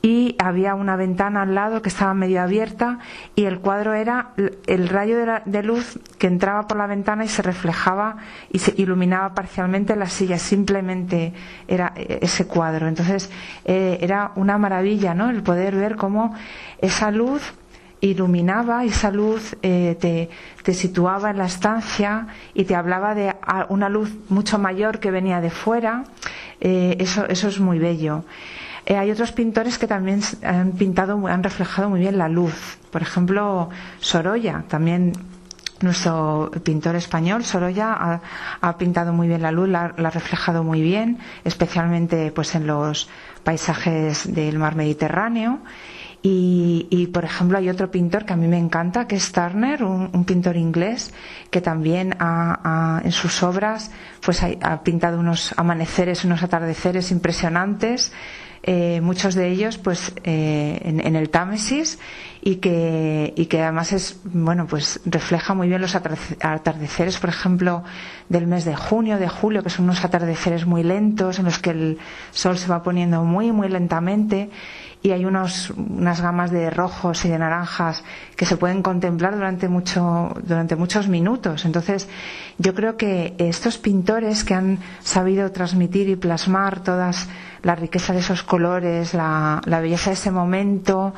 [0.06, 3.00] y había una ventana al lado que estaba medio abierta
[3.38, 4.32] y el cuadro era
[4.68, 8.18] el rayo de, luz que entraba por la ventana y se reflejaba
[8.52, 11.32] y se iluminaba parcialmente la silla simplemente
[11.70, 13.32] era ese cuadro entonces
[13.64, 16.36] eh, era una maravilla no el poder ver cómo
[16.80, 17.54] esa luz
[18.02, 20.30] iluminaba esa luz eh, te,
[20.64, 23.34] te, situaba en la estancia y te hablaba de
[23.70, 26.04] una luz mucho mayor que venía de fuera.
[26.60, 28.26] Eh, eso, eso es muy bello.
[28.86, 32.78] Eh, hay otros pintores que también han pintado, han reflejado muy bien la luz.
[32.92, 33.70] Por ejemplo,
[34.00, 35.14] Sorolla, también
[35.82, 38.22] nuestro pintor español, Sorolla,
[38.62, 43.10] ha, pintado muy bien la luz, la, ha reflejado muy bien, especialmente pues en los
[43.44, 45.60] paisajes del mar Mediterráneo.
[46.26, 50.24] Y, por ejemplo, hay otro pintor que a mí me encanta, que es Turner, un,
[50.24, 51.14] pintor inglés,
[51.52, 52.16] que también
[53.04, 53.92] en sus obras
[54.22, 58.14] pues ha, pintado unos amaneceres, unos atardeceres impresionantes
[58.66, 62.00] eh, muchos de ellos pues eh, en, el Támesis
[62.42, 67.84] y que, y que además es bueno pues refleja muy bien los atardeceres por ejemplo
[68.30, 71.72] del mes de junio de julio que son unos atardeceres muy lentos en los que
[71.72, 71.98] el
[72.32, 74.50] sol se va poniendo muy muy lentamente
[75.04, 78.06] y hay unos, unas gamas de rojos y de naranjas
[78.38, 81.66] que se pueden contemplar durante, mucho, durante muchos minutos.
[81.66, 82.08] Entonces,
[82.58, 87.28] yo creo que estos pintores que han sabido transmitir y plasmar todas
[87.64, 91.14] la riqueza de esos colores, la, la belleza de ese momento,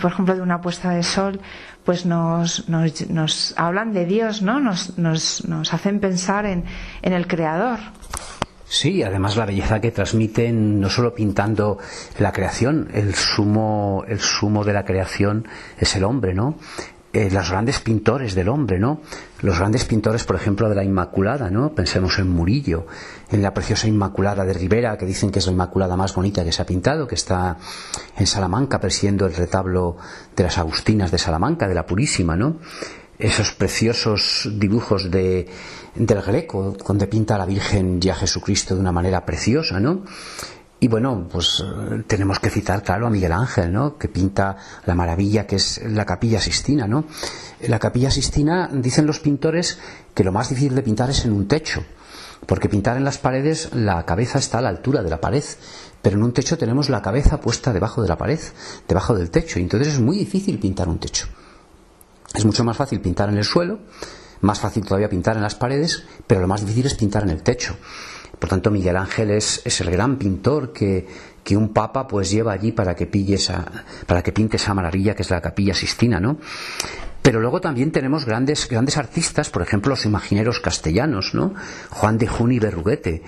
[0.00, 1.40] por ejemplo, de una puesta de sol,
[1.84, 4.60] pues nos, nos, nos hablan de Dios, ¿no?
[4.60, 6.64] Nos, nos, nos hacen pensar en,
[7.02, 7.78] en el Creador.
[8.68, 11.78] Sí, además la belleza que transmiten, no solo pintando
[12.18, 15.46] la creación, el sumo, el sumo de la creación
[15.78, 16.56] es el hombre, ¿no?
[17.16, 19.00] Eh, los grandes pintores del hombre, ¿no?
[19.40, 21.74] Los grandes pintores, por ejemplo, de la Inmaculada, ¿no?
[21.74, 22.86] Pensemos en Murillo,
[23.30, 26.52] en la preciosa Inmaculada de Rivera, que dicen que es la Inmaculada más bonita que
[26.52, 27.56] se ha pintado, que está
[28.18, 29.96] en Salamanca presidiendo el retablo
[30.36, 32.58] de las Agustinas de Salamanca, de la Purísima, ¿no?
[33.18, 35.48] Esos preciosos dibujos de
[35.94, 40.02] del Greco, donde pinta a la Virgen y a Jesucristo de una manera preciosa, ¿no?
[40.86, 43.98] Y bueno, pues eh, tenemos que citar, claro, a Miguel Ángel, ¿no?
[43.98, 47.06] Que pinta la maravilla que es la capilla Sistina, ¿no?
[47.62, 49.80] La capilla Sistina, dicen los pintores,
[50.14, 51.82] que lo más difícil de pintar es en un techo,
[52.46, 55.42] porque pintar en las paredes la cabeza está a la altura de la pared,
[56.00, 58.38] pero en un techo tenemos la cabeza puesta debajo de la pared,
[58.86, 61.26] debajo del techo, y entonces es muy difícil pintar un techo.
[62.32, 63.80] Es mucho más fácil pintar en el suelo,
[64.42, 67.42] más fácil todavía pintar en las paredes, pero lo más difícil es pintar en el
[67.42, 67.74] techo.
[68.38, 71.06] Por tanto, Miguel Ángel es, el gran pintor que,
[71.56, 73.64] un papa pues lleva allí para que pille esa,
[74.06, 76.38] para que pinte esa maravilla que es la capilla Sistina, ¿no?
[77.22, 81.54] Pero luego también tenemos grandes, grandes artistas, por ejemplo, los imagineros castellanos, ¿no?
[81.90, 83.22] Juan de Juni Berruguete,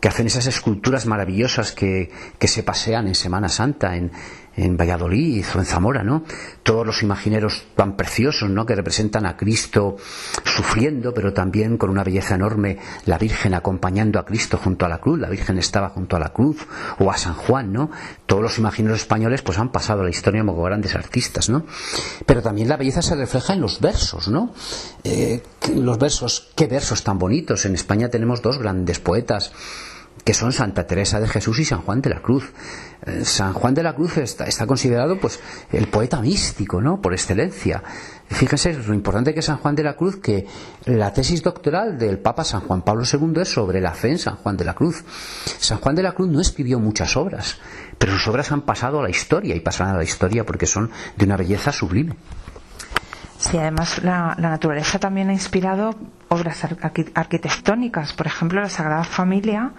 [0.00, 4.10] que hacen esas esculturas maravillosas que, que se pasean en Semana Santa, en,
[4.56, 6.24] en Valladolid o en Zamora, ¿no?
[6.62, 8.66] Todos los imagineros tan preciosos, ¿no?
[8.66, 9.96] Que representan a Cristo
[10.44, 14.98] sufriendo, pero también con una belleza enorme, la Virgen acompañando a Cristo junto a la
[14.98, 16.66] cruz, la Virgen estaba junto a la cruz,
[16.98, 17.90] o a San Juan, ¿no?
[18.26, 21.64] Todos los imagineros españoles pues han pasado a la historia como grandes artistas, ¿no?
[22.26, 24.52] Pero también la belleza se refleja en los versos, ¿no?
[25.02, 25.42] Eh,
[25.74, 27.64] los versos, qué versos tan bonitos.
[27.64, 29.52] En España tenemos dos grandes poetas
[30.24, 32.50] que son Santa Teresa de Jesús y San Juan de la Cruz.
[33.06, 35.38] Eh, San Juan de la Cruz está, considerado pues
[35.70, 37.00] el poeta místico, ¿no?
[37.00, 37.82] Por excelencia.
[38.26, 40.46] Fíjense lo importante que es San Juan de la Cruz, que
[40.86, 44.36] la tesis doctoral del Papa San Juan Pablo II es sobre la fe en San
[44.36, 45.04] Juan de la Cruz.
[45.58, 47.58] San Juan de la Cruz no escribió muchas obras,
[47.98, 50.90] pero sus obras han pasado a la historia y pasarán a la historia porque son
[51.16, 52.16] de una belleza sublime.
[53.36, 55.94] Sí, además la, naturaleza también ha inspirado
[56.28, 56.64] obras
[57.14, 59.72] arquitectónicas, por ejemplo la Sagrada Familia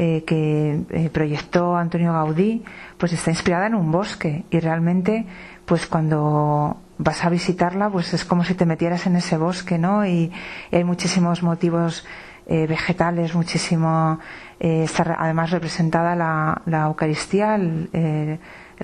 [0.00, 2.62] eh, que eh, proyectó Antonio Gaudí,
[2.98, 5.26] pues está inspirada en un bosque y realmente,
[5.64, 10.06] pues cuando vas a visitarla, pues es como si te metieras en ese bosque, ¿no?
[10.06, 10.30] Y,
[10.70, 12.06] hay muchísimos motivos
[12.46, 14.20] eh, vegetales, muchísimo,
[14.60, 18.38] está además representada la, Eucaristía, el,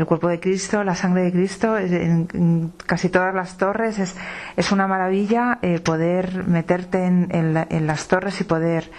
[0.06, 4.00] cuerpo de Cristo, la sangre de Cristo, en, casi todas las torres.
[4.00, 4.16] Es,
[4.56, 8.90] es una maravilla poder meterte en, las torres y poder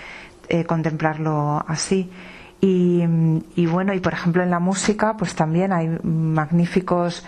[0.49, 2.09] eh, contemplarlo así.
[2.61, 3.05] Y,
[3.67, 7.23] bueno, y por ejemplo en la música, pues también hay magníficos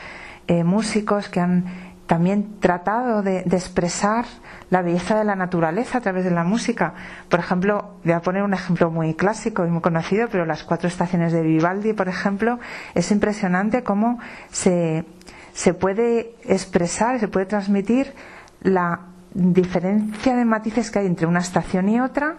[0.48, 1.66] eh, músicos que han
[2.08, 4.26] también tratado de, expresar
[4.70, 6.94] la belleza de la naturaleza a través de la música.
[7.30, 10.88] Por ejemplo, voy a poner un ejemplo muy clásico y muy conocido, pero las cuatro
[10.88, 12.60] estaciones de Vivaldi, por ejemplo,
[12.96, 15.06] es impresionante cómo se,
[15.54, 18.14] se puede expresar, se puede transmitir
[18.62, 19.02] la
[19.34, 22.38] diferencia de matices que hay entre una estación y otra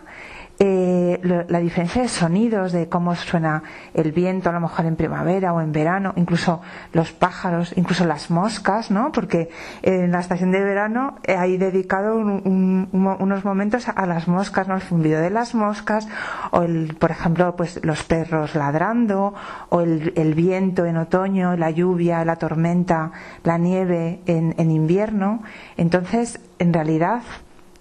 [0.61, 3.63] eh, la diferencia de sonidos, de cómo suena
[3.95, 6.61] el viento a lo mejor en primavera o en verano, incluso
[6.93, 9.13] los pájaros, incluso las moscas, ¿no?
[9.13, 9.51] Porque
[9.83, 14.75] en la estación de verano eh, hay dedicado unos momentos a las moscas, ¿no?
[14.75, 16.09] El zumbido de las moscas,
[16.51, 19.35] o el, por ejemplo, pues los perros ladrando,
[19.69, 23.13] o el, viento en otoño, la lluvia, la tormenta,
[23.45, 25.43] la nieve en, en invierno.
[25.77, 27.23] Entonces, en realidad,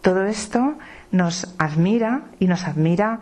[0.01, 0.75] todo esto
[1.11, 3.19] nos admira y nos admira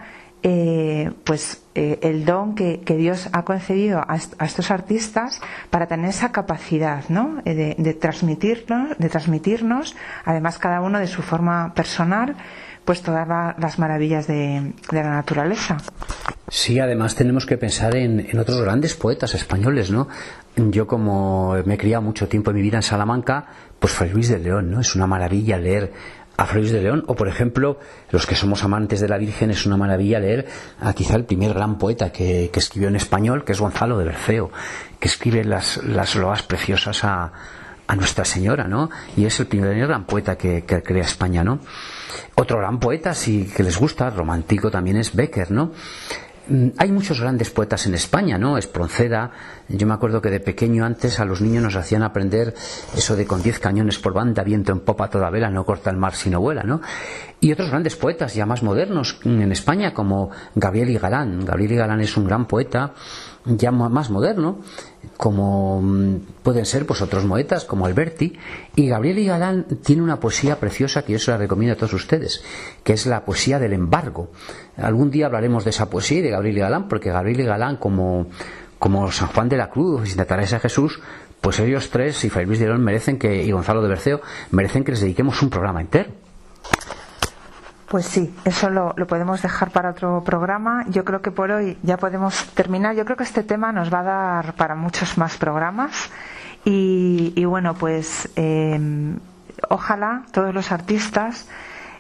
[0.48, 6.32] eh, pues eh, el don que, Dios ha concedido a, estos artistas para tener esa
[6.32, 7.42] capacidad ¿no?
[7.46, 12.36] Eh, de, transmitirnos, de transmitirnos, además cada uno de su forma personal,
[12.86, 13.28] pues todas
[13.58, 15.78] las maravillas de, la naturaleza.
[16.48, 20.08] Sí, además tenemos que pensar en, en, otros grandes poetas españoles, ¿no?
[20.56, 23.48] Yo como me he criado mucho tiempo en mi vida en Salamanca,
[23.80, 24.80] pues Fray Luis de León, ¿no?
[24.80, 25.92] Es una maravilla leer
[26.38, 27.80] a Fray de León, o por ejemplo,
[28.12, 30.48] los que somos amantes de la Virgen, es una maravilla leer
[30.80, 34.52] a quizá el primer gran poeta que, escribió en español, que es Gonzalo de Berceo,
[35.00, 37.32] que escribe las, las loas preciosas a,
[37.88, 38.90] a Nuestra Señora, ¿no?
[39.16, 41.60] Y es el primer gran poeta que, que crea España, ¿no?
[42.36, 45.72] Otro gran poeta, si que les gusta, romántico también es Becker, ¿no?
[46.48, 48.58] Mm, hay muchos grandes poetas en España, ¿no?
[48.58, 49.32] Espronceda.
[49.68, 52.54] Yo me acuerdo que de pequeño antes a los niños nos hacían aprender
[52.96, 55.98] eso de con diez cañones por banda, viento en popa toda vela, no corta el
[55.98, 56.82] mar sino vuela, ¿no?
[57.40, 61.46] Y otros grandes poetas ya más modernos en España como Gabriel y Galán.
[61.46, 62.94] Gabriel y Galán es un gran poeta
[63.46, 64.60] ya más moderno,
[65.18, 68.38] como mm, pueden ser pues otros poetas como Alberti.
[68.76, 71.94] Y Gabriel y Galán tiene una poesía preciosa que yo se la recomiendo a todos
[71.94, 72.44] ustedes
[72.84, 74.30] que es la poesía del embargo.
[74.78, 77.78] Algún día hablaremos de esa poesía y de Gabriel y Galán porque Gabriel y Galán
[77.78, 78.28] como
[78.80, 81.00] como San Juan de la Cruz y Santa Teresa de Jesús
[81.42, 84.22] pues ellos tres y Fray Luis de León merecen que y Gonzalo de Berceo
[84.52, 86.10] merecen que les dediquemos un programa entero
[87.96, 90.84] pues sí, eso lo, podemos dejar para otro programa.
[90.90, 92.94] Yo creo que por hoy ya podemos terminar.
[92.94, 96.10] Yo creo que este tema nos va a dar para muchos más programas.
[96.66, 99.18] Y, bueno, pues eh,
[99.70, 101.48] ojalá todos los artistas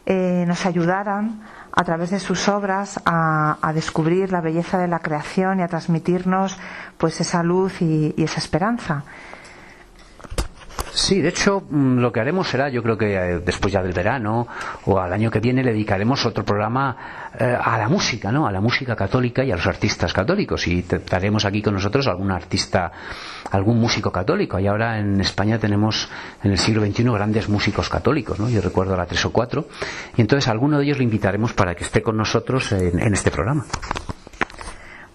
[0.05, 1.39] eh, nos ayudaran
[1.71, 6.57] a través de sus obras a, descubrir la belleza de la creación y a transmitirnos
[6.97, 9.05] pues esa luz y esa esperanza.
[10.95, 13.91] Sí, de hecho, mm, lo que haremos será, yo creo que eh, después ya del
[13.91, 14.47] verano
[14.85, 18.47] o al año que viene, le dedicaremos otro programa eh, a la música, ¿no?
[18.47, 20.65] A la música católica y a los artistas católicos.
[20.67, 22.93] Y traeremos aquí con nosotros algún artista,
[23.51, 24.57] algún músico católico.
[24.57, 26.09] Y ahora en España tenemos
[26.41, 28.47] en el siglo XXI grandes músicos católicos, ¿no?
[28.47, 29.67] Yo recuerdo a la tres o cuatro.
[30.15, 33.31] Y entonces a alguno de ellos le invitaremos para que esté con nosotros en, este
[33.31, 33.65] programa.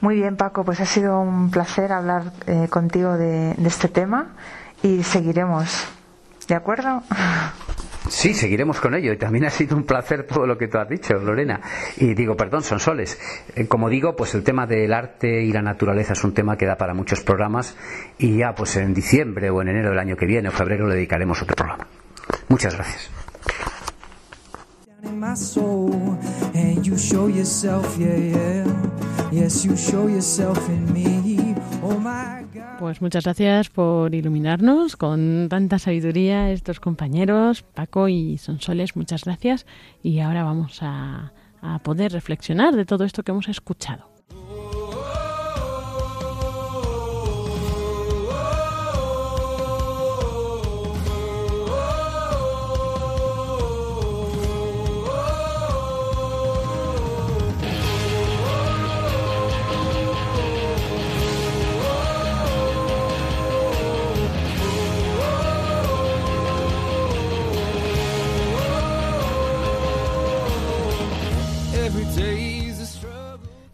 [0.03, 4.35] Muy bien, Paco, pues ha sido un placer hablar eh, contigo de este tema
[4.83, 5.87] y seguiremos.
[6.49, 7.03] ¿De acuerdo?
[8.09, 9.13] Sí, seguiremos con ello.
[9.13, 11.61] Y también ha sido un placer todo lo que tú has dicho, Lorena.
[11.97, 13.19] Y digo, perdón, son soles.
[13.55, 16.67] Eh, como digo, pues el tema del arte y la naturaleza es un tema que
[16.67, 17.77] da para muchos programas.
[18.19, 20.97] Y ya, pues en diciembre o en enero del año que viene o febrero le
[20.97, 21.87] dedicaremos otro programa.
[22.49, 23.11] Muchas gracias.
[32.79, 39.67] Pues muchas gracias por iluminarnos con tanta sabiduría estos compañeros, Paco y Sonsoles, muchas gracias.
[40.03, 44.10] Y ahora vamos a, a poder reflexionar de todo esto que hemos escuchado.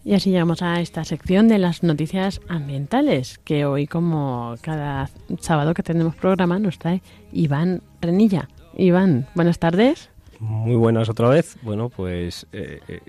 [0.07, 5.74] Y así llegamos a esta sección de las noticias ambientales, que hoy, como cada sábado
[5.74, 7.02] que tenemos programa, nos trae
[7.32, 8.48] Iván Renilla.
[8.76, 10.11] Iván, buenas tardes.
[10.38, 11.59] Muy buenas otra vez.
[11.62, 13.00] Bueno, pues eh, eh,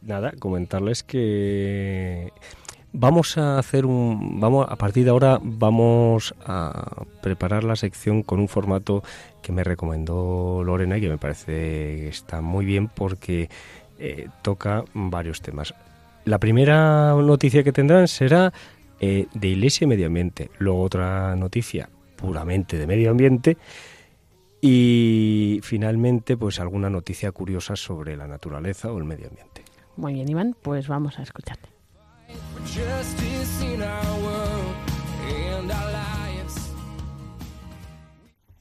[0.00, 2.32] nada, comentarles que
[2.94, 8.40] vamos a hacer un vamos a partir de ahora vamos a preparar la sección con
[8.40, 9.02] un formato
[9.42, 13.50] que me recomendó Lorena y que me parece que está muy bien porque
[13.98, 15.74] eh, toca varios temas.
[16.24, 18.52] La primera noticia que tendrán será
[18.98, 20.50] eh, de Iglesia y Medio Ambiente.
[20.58, 23.58] Luego otra noticia puramente de medio ambiente.
[24.62, 29.62] Y finalmente, pues alguna noticia curiosa sobre la naturaleza o el medio ambiente.
[29.96, 31.68] Muy bien, Iván, pues vamos a escucharte.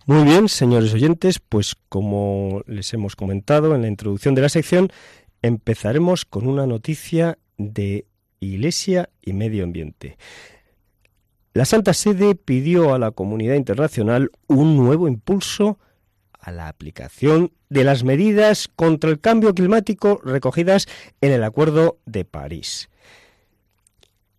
[0.06, 4.92] Muy bien, señores oyentes, pues como les hemos comentado en la introducción de la sección,
[5.42, 8.06] empezaremos con una noticia de
[8.40, 10.18] Iglesia y Medio Ambiente.
[11.54, 15.80] La Santa Sede pidió a la comunidad internacional un nuevo impulso
[16.40, 20.88] a la aplicación de las medidas contra el cambio climático recogidas
[21.22, 22.90] en el Acuerdo de París.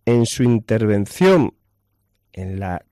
[0.05, 1.55] En su intervención
[2.33, 2.85] en la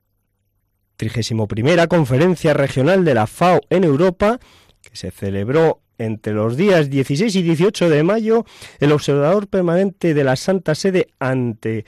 [0.95, 1.47] 31
[1.89, 4.39] Conferencia Regional de la FAO en Europa,
[4.82, 8.45] que se celebró entre los días 16 y 18 de mayo,
[8.79, 11.85] el observador permanente de la Santa Sede ante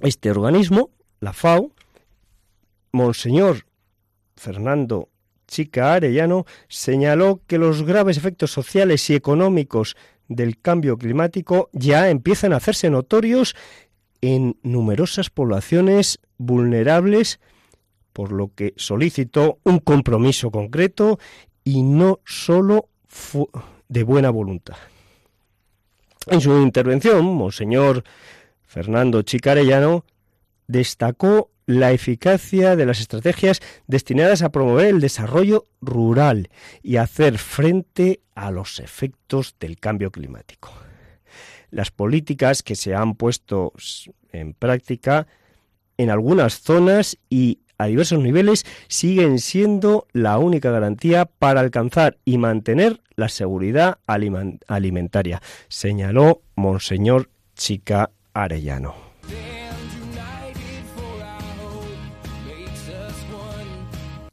[0.00, 0.90] este organismo,
[1.20, 1.72] la FAO,
[2.92, 3.66] Monseñor
[4.36, 5.08] Fernando
[5.46, 9.96] Chica Arellano, señaló que los graves efectos sociales y económicos
[10.28, 13.56] del cambio climático ya empiezan a hacerse notorios
[14.20, 17.40] en numerosas poblaciones vulnerables,
[18.12, 21.18] por lo que solicitó un compromiso concreto
[21.64, 22.88] y no solo
[23.88, 24.76] de buena voluntad.
[26.26, 28.04] En su intervención, Monseñor
[28.66, 30.04] Fernando Chicarellano
[30.66, 36.48] destacó la eficacia de las estrategias destinadas a promover el desarrollo rural
[36.82, 40.72] y hacer frente a los efectos del cambio climático.
[41.70, 43.72] Las políticas que se han puesto
[44.32, 45.26] en práctica
[45.98, 52.36] en algunas zonas y a diversos niveles siguen siendo la única garantía para alcanzar y
[52.36, 58.94] mantener la seguridad alimentaria, señaló Monseñor Chica Arellano.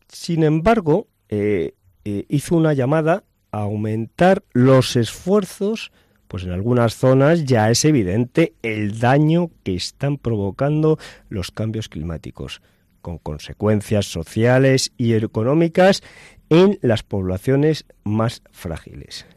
[0.08, 5.92] Sin embargo, eh, eh, hizo una llamada a aumentar los esfuerzos
[6.28, 10.98] pues en algunas zonas ya es evidente el daño que están provocando
[11.30, 12.62] los cambios climáticos
[13.06, 16.02] con consecuencias sociales y económicas
[16.50, 19.28] en las poblaciones más frágiles.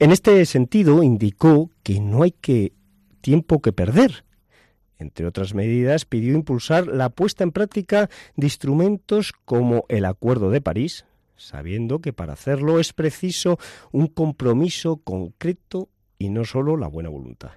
[0.00, 2.72] En este sentido, indicó que no hay que
[3.20, 4.24] tiempo que perder.
[4.98, 10.60] Entre otras medidas, pidió impulsar la puesta en práctica de instrumentos como el Acuerdo de
[10.60, 11.04] París,
[11.36, 13.60] sabiendo que para hacerlo es preciso
[13.92, 15.88] un compromiso concreto
[16.18, 17.52] y no solo la buena voluntad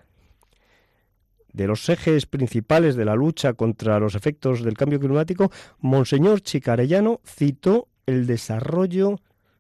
[1.60, 7.20] de los ejes principales de la lucha contra los efectos del cambio climático, Monseñor Chicarellano
[7.26, 9.20] citó el desarrollo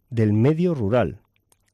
[0.10, 1.20] del medio rural.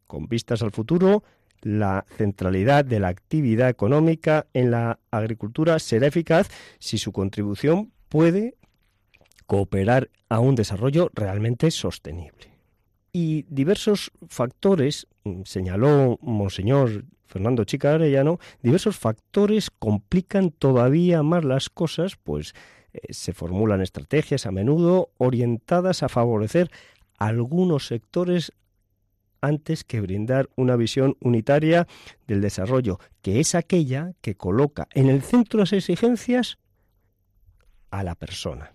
[0.07, 1.23] Con vistas al futuro,
[1.61, 6.49] la centralidad de la actividad económica en la agricultura será eficaz
[6.79, 8.55] si su contribución puede
[9.45, 12.54] cooperar a un desarrollo realmente sostenible.
[13.17, 21.69] Y diversos factores, mm, señaló Monseñor Fernando Chica Arellano, diversos factores complican todavía más las
[21.69, 22.53] cosas, pues
[22.91, 26.69] eh, se formulan estrategias a menudo orientadas a favorecer
[27.17, 28.51] algunos sectores
[29.39, 31.87] antes que brindar una visión unitaria
[32.27, 36.57] del desarrollo, que es aquella que coloca en el centro de las exigencias
[37.91, 38.74] a la persona.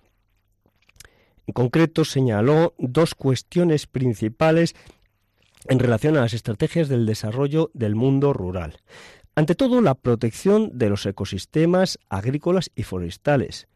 [1.51, 4.77] En concreto, señaló dos cuestiones principales
[5.69, 8.79] en relación a las estrategias del desarrollo del mundo rural.
[9.35, 13.67] Ante todo, la protección de los ecosistemas agrícolas y forestales,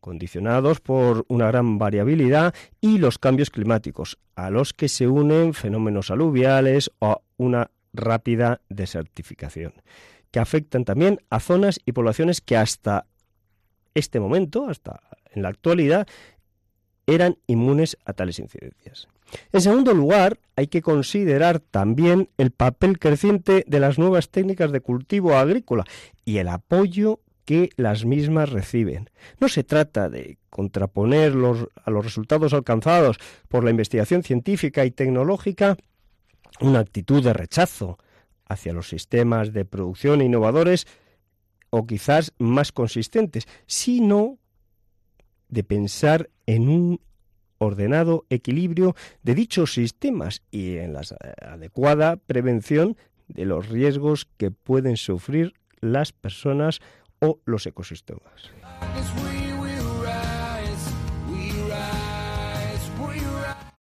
[0.00, 6.10] condicionados por una gran variabilidad y los cambios climáticos, a los que se unen fenómenos
[6.10, 9.72] aluviales o una rápida desertificación,
[10.30, 13.06] que afectan también a zonas y poblaciones que hasta
[13.94, 15.00] este momento, hasta
[15.32, 16.06] en la actualidad,
[17.06, 19.08] eran inmunes a tales incidencias.
[19.52, 24.80] En segundo lugar, hay que considerar también el papel creciente de las nuevas técnicas de
[24.80, 25.84] cultivo agrícola
[26.24, 29.10] y el apoyo que las mismas reciben.
[29.40, 35.76] No se trata de contraponer a los resultados alcanzados por la investigación científica y tecnológica
[36.60, 37.98] una actitud de rechazo
[38.48, 40.86] hacia los sistemas de producción innovadores
[41.70, 44.38] o quizás más consistentes, sino
[45.50, 47.00] de pensar en un
[47.58, 51.02] ordenado equilibrio de dichos sistemas y en la
[51.42, 52.96] adecuada prevención
[53.28, 56.80] de los riesgos que pueden sufrir las personas
[57.20, 58.50] o los ecosistemas.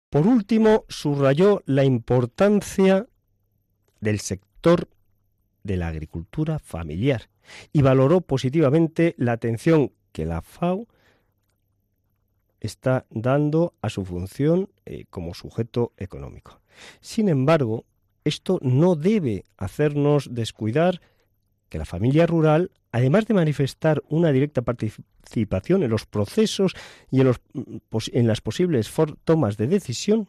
[0.10, 3.08] Por último, subrayó la importancia
[4.02, 4.90] del sector
[5.64, 7.30] de la agricultura familiar
[7.72, 10.88] y valoró positivamente la atención que la FAO
[12.62, 16.62] está dando a su función eh, como sujeto económico.
[17.02, 17.86] Sin embargo,
[18.24, 21.02] esto no debe hacernos descuidar
[21.70, 26.74] que la familia rural, además de manifestar una directa participación en los procesos
[27.10, 27.42] y en, los,
[28.14, 28.92] en las posibles
[29.26, 30.28] tomas de decisión,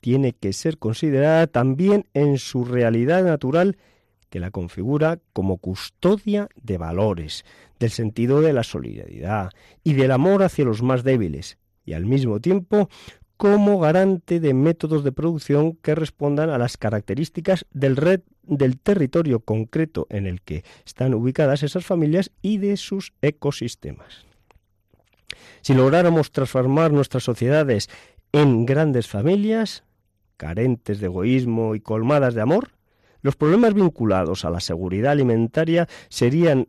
[0.00, 3.76] tiene que ser considerada también en su realidad natural
[4.30, 7.44] que la configura como custodia de valores,
[7.78, 9.50] del sentido de la solidaridad
[9.84, 12.88] y del amor hacia los más débiles, y al mismo tiempo
[13.36, 19.40] como garante de métodos de producción que respondan a las características del red del territorio
[19.40, 24.26] concreto en el que están ubicadas esas familias y de sus ecosistemas.
[25.62, 27.88] Si lográramos transformar nuestras sociedades
[28.32, 29.84] en grandes familias,
[30.36, 32.72] carentes de egoísmo y colmadas de amor,
[33.22, 36.68] los problemas vinculados a la seguridad alimentaria serían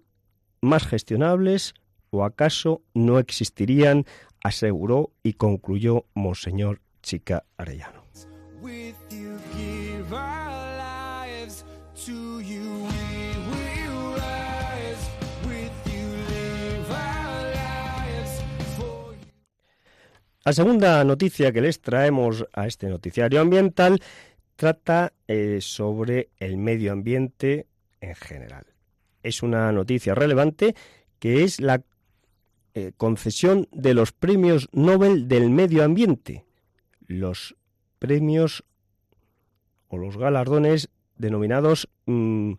[0.61, 1.73] más gestionables
[2.09, 4.05] o acaso no existirían,
[4.43, 8.01] aseguró y concluyó Monseñor Chica Arellano.
[20.43, 24.01] La segunda noticia que les traemos a este noticiario ambiental
[24.61, 27.65] trata eh, sobre el medio ambiente
[27.99, 28.67] en general.
[29.23, 30.75] Es una noticia relevante
[31.17, 31.81] que es la
[32.75, 36.45] eh, concesión de los premios Nobel del medio ambiente,
[37.07, 37.55] los
[37.97, 38.63] premios
[39.87, 42.51] o los galardones denominados mm,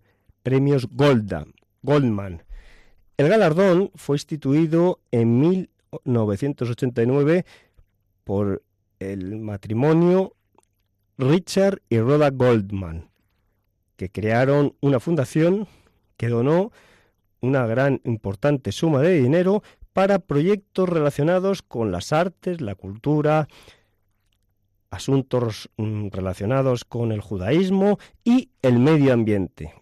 [0.42, 2.42] premios Goldman.
[3.16, 7.44] El galardón fue instituido en 1989
[8.24, 8.64] por
[8.98, 10.34] el matrimonio
[11.18, 13.10] Richard y Rhoda Goldman,
[13.96, 15.68] que crearon una fundación
[16.16, 16.72] que donó
[17.40, 23.48] una gran importante suma de dinero para proyectos relacionados con las artes, la cultura,
[24.90, 29.74] asuntos mm, relacionados con el judaísmo y el medio ambiente.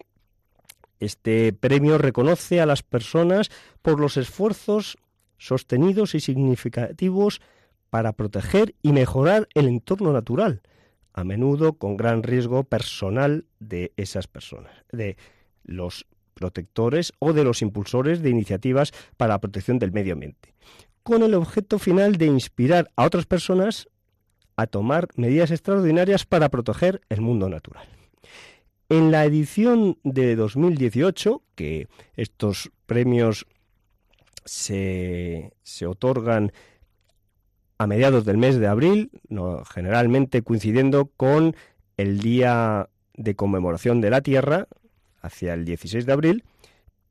[0.99, 3.49] Este premio reconoce a las personas
[3.81, 4.97] por los esfuerzos
[5.37, 7.41] sostenidos y significativos
[7.89, 10.61] para proteger y mejorar el entorno natural,
[11.13, 15.17] a menudo con gran riesgo personal de esas personas, de
[15.63, 20.53] los protectores o de los impulsores de iniciativas para la protección del medio ambiente,
[21.03, 23.87] con el objeto final de inspirar a otras personas
[24.55, 27.87] a tomar medidas extraordinarias para proteger el mundo natural.
[28.89, 33.45] En la edición de 2018, que estos premios
[34.43, 36.51] se, se otorgan
[37.81, 39.09] a mediados del mes de abril,
[39.73, 41.55] generalmente coincidiendo con
[41.97, 44.67] el día de conmemoración de la Tierra,
[45.23, 46.43] hacia el 16 de abril,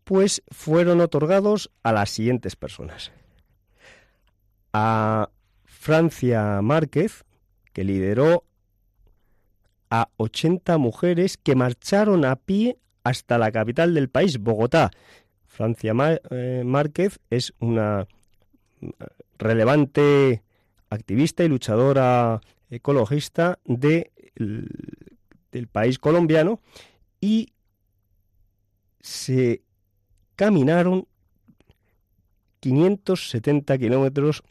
[0.05, 3.11] pues fueron otorgados a las siguientes personas.
[4.73, 5.31] A
[5.65, 7.25] Francia Márquez,
[7.73, 8.45] que lideró
[9.91, 14.93] a 80 mujeres que marcharon a pie hasta la capital del país, Bogotá.
[15.49, 15.93] Francia
[16.31, 18.07] eh, Márquez es una
[19.37, 20.45] relevante
[20.91, 26.61] activista y luchadora ecologista de, del país colombiano
[27.21, 27.53] y
[29.01, 29.63] se
[30.37, 31.07] caminaron
[32.61, 34.43] 570 kilómetros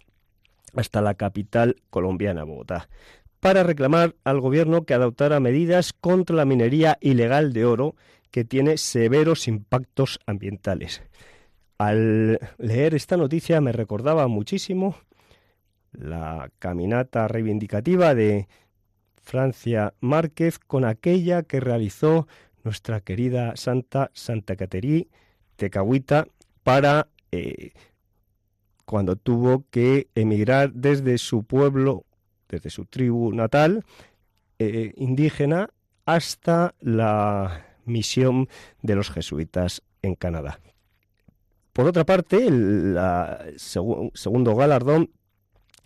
[0.76, 2.90] hasta la capital colombiana, Bogotá,
[3.40, 7.96] para reclamar al gobierno que adoptara medidas contra la minería ilegal de oro
[8.32, 11.02] que tiene severos impactos ambientales.
[11.78, 14.96] Al leer esta noticia me recordaba muchísimo
[15.92, 18.48] la caminata reivindicativa de
[19.22, 22.28] Francia Márquez con aquella que realizó
[22.64, 25.10] nuestra querida Santa Santa Caterí
[25.56, 26.28] Tecahuita
[26.64, 27.72] para eh,
[28.86, 32.06] cuando tuvo que emigrar desde su pueblo,
[32.48, 33.86] desde su tribu natal
[34.58, 35.70] eh, indígena
[36.06, 38.50] hasta la misión
[38.82, 40.60] de los jesuitas en Canadá.
[41.72, 42.98] Por otra parte, el
[43.58, 45.12] segundo galardón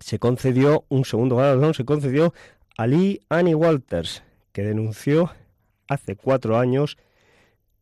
[0.04, 2.34] se concedió, un segundo galardón se concedió
[2.78, 5.32] a Lee Annie Walters, que denunció
[5.88, 6.97] hace cuatro años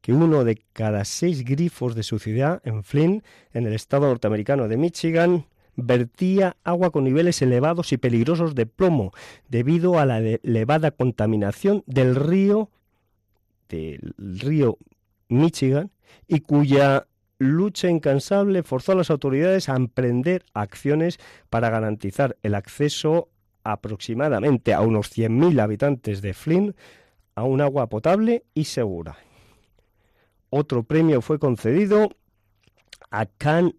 [0.01, 4.67] que uno de cada seis grifos de su ciudad, en Flint, en el estado norteamericano
[4.67, 5.45] de Michigan,
[5.75, 9.13] vertía agua con niveles elevados y peligrosos de plomo
[9.49, 12.69] debido a la elevada contaminación del río
[13.67, 14.77] del río
[15.27, 15.91] Michigan
[16.27, 17.07] y cuya
[17.41, 21.19] lucha incansable forzó a las autoridades a emprender acciones
[21.49, 23.29] para garantizar el acceso
[23.63, 26.77] aproximadamente a unos 100.000 habitantes de Flint
[27.33, 29.17] a un agua potable y segura.
[30.51, 32.09] Otro premio fue concedido
[33.09, 33.73] a Can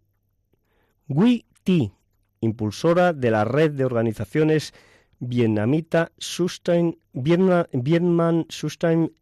[1.07, 1.93] Gui Ti,
[2.41, 4.75] impulsora de la red de organizaciones
[5.21, 8.47] vietnamita Sustain, Vietnam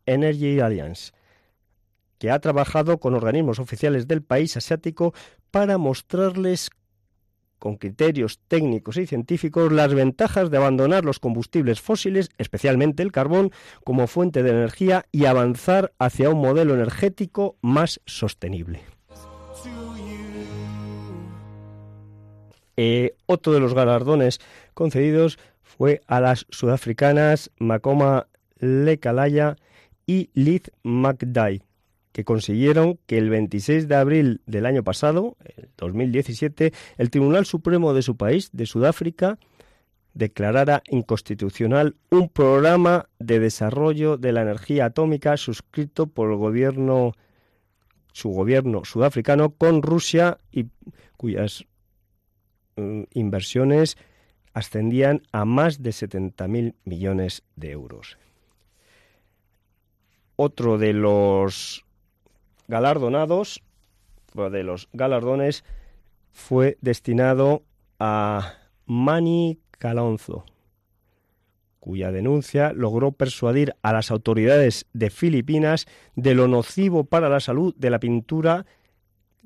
[0.07, 1.12] Energy Alliance,
[2.21, 5.14] que ha trabajado con organismos oficiales del país asiático
[5.51, 6.71] para mostrarles
[7.59, 13.53] con criterios técnicos y científicos las ventajas de abandonar los combustibles fósiles, especialmente el carbón,
[13.85, 18.83] como fuente de energía y avanzar hacia un modelo energético más sostenible.
[22.77, 24.41] Eh, otro de los galardones
[24.75, 28.27] concedidos fue a las sudafricanas Makoma
[28.59, 29.57] Lekalaya
[30.07, 31.62] y Liz McDay,
[32.12, 37.94] que consiguieron que el 26 de abril del año pasado, el 2017, el Tribunal Supremo
[37.94, 39.38] de su país, de Sudáfrica,
[40.14, 47.12] declarara inconstitucional un programa de desarrollo de la energía atómica suscrito por el gobierno
[48.12, 50.66] su gobierno sudafricano con Rusia y
[51.16, 51.64] cuyas
[52.80, 53.96] Mm, inversiones
[54.54, 58.18] ascendían a más de 70.000 millones de euros.
[60.36, 61.84] Otro de los
[62.71, 63.62] galardonados,
[64.35, 65.64] de los galardones,
[66.31, 67.64] fue destinado
[67.99, 68.55] a
[68.87, 70.45] Mani Calonzo,
[71.81, 77.75] cuya denuncia logró persuadir a las autoridades de Filipinas de lo nocivo para la salud
[77.77, 78.64] de la pintura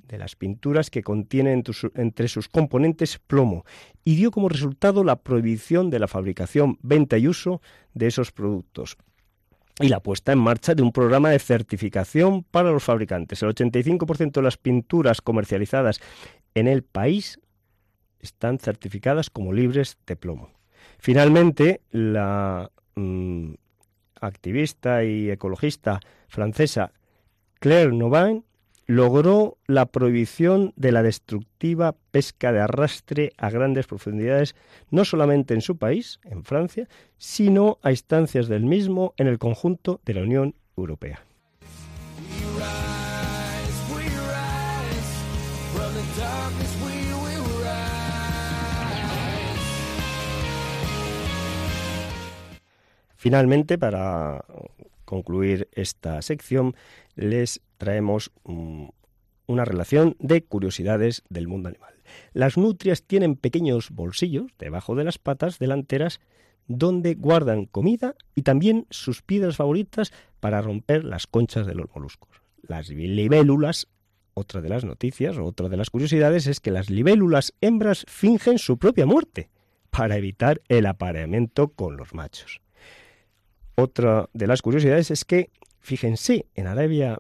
[0.06, 1.64] de las pinturas que contienen
[1.94, 3.64] entre sus componentes plomo
[4.04, 7.62] y dio como resultado la prohibición de la fabricación, venta y uso
[7.94, 8.98] de esos productos
[9.80, 13.42] y la puesta en marcha de un programa de certificación para los fabricantes.
[13.42, 16.00] El 85% de las pinturas comercializadas
[16.54, 17.40] en el país
[18.20, 20.50] están certificadas como libres de plomo.
[20.98, 23.54] Finalmente, la mm,
[24.20, 26.92] activista y ecologista francesa
[27.58, 28.44] Claire Novin
[28.86, 34.54] logró la prohibición de la destructiva pesca de arrastre a grandes profundidades,
[34.90, 40.00] no solamente en su país, en Francia, sino a instancias del mismo en el conjunto
[40.04, 41.24] de la Unión Europea.
[53.16, 54.44] Finalmente, para
[55.06, 56.74] concluir esta sección,
[57.14, 61.94] les traemos una relación de curiosidades del mundo animal.
[62.32, 66.20] Las nutrias tienen pequeños bolsillos debajo de las patas delanteras
[66.66, 72.40] donde guardan comida y también sus piedras favoritas para romper las conchas de los moluscos.
[72.62, 73.88] Las libélulas,
[74.32, 78.78] otra de las noticias, otra de las curiosidades es que las libélulas hembras fingen su
[78.78, 79.50] propia muerte
[79.90, 82.60] para evitar el apareamiento con los machos.
[83.76, 85.50] Otra de las curiosidades es que,
[85.80, 87.18] fíjense, en Arabia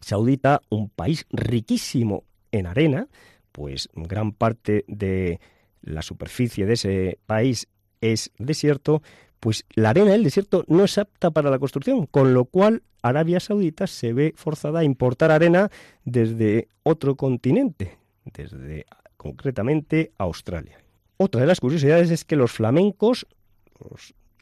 [0.00, 3.08] Saudita, un país riquísimo en arena,
[3.52, 5.40] pues gran parte de
[5.82, 7.68] la superficie de ese país
[8.00, 9.02] es desierto,
[9.40, 13.40] pues la arena del desierto no es apta para la construcción, con lo cual Arabia
[13.40, 15.70] Saudita se ve forzada a importar arena
[16.04, 18.86] desde otro continente, desde
[19.16, 20.78] concretamente Australia.
[21.16, 23.26] Otra de las curiosidades es que los flamencos,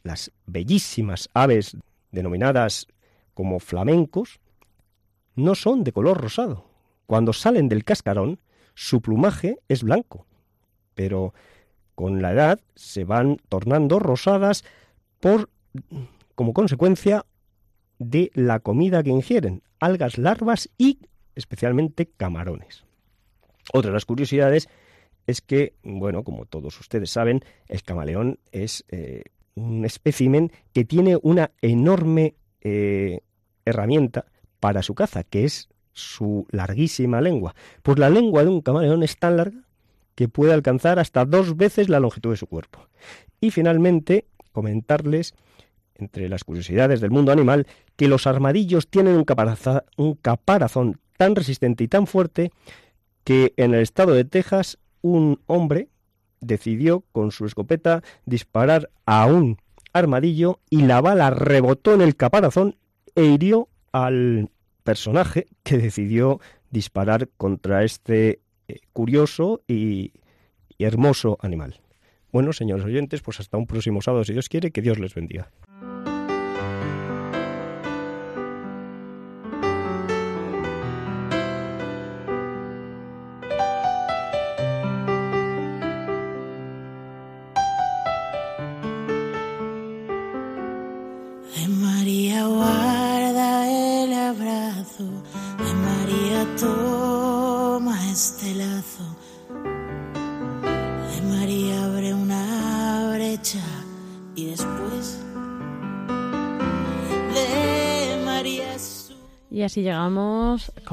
[0.03, 1.77] las bellísimas aves
[2.13, 2.87] denominadas
[3.35, 4.41] como flamencos,
[5.37, 6.65] no son de color rosado.
[7.07, 8.41] Cuando salen del cascarón,
[8.75, 10.27] su plumaje es blanco,
[10.95, 11.33] pero
[11.95, 14.65] con la edad se van tornando rosadas
[15.21, 15.49] por
[16.35, 17.25] como consecuencia
[17.99, 20.99] de la comida que ingieren, algas larvas y
[21.35, 22.85] especialmente camarones.
[23.73, 24.69] Otra de las curiosidades
[25.27, 29.25] es que, bueno, como todos ustedes saben, el camaleón es eh,
[29.55, 33.21] un espécimen que tiene una enorme eh,
[33.65, 34.27] herramienta
[34.61, 37.55] para su caza, que es su larguísima lengua.
[37.83, 39.63] Pues la lengua de un camaleón es tan larga
[40.15, 42.89] que puede alcanzar hasta dos veces la longitud de su cuerpo.
[43.41, 45.35] Y finalmente, comentarles,
[45.95, 49.27] entre las curiosidades del mundo animal, que los armadillos tienen un,
[49.97, 52.51] un caparazón tan resistente y tan fuerte
[53.25, 55.89] que en el estado de Texas un hombre
[56.41, 59.59] decidió con su escopeta disparar a un
[59.93, 62.77] armadillo y la bala rebotó en el caparazón
[63.15, 64.51] e hirió al
[64.85, 70.13] personaje que decidió disparar contra este eh, curioso y,
[70.79, 71.81] y hermoso animal.
[72.33, 75.51] Bueno, señores oyentes, pues hasta un próximo sábado, si Dios quiere, que Dios les bendiga.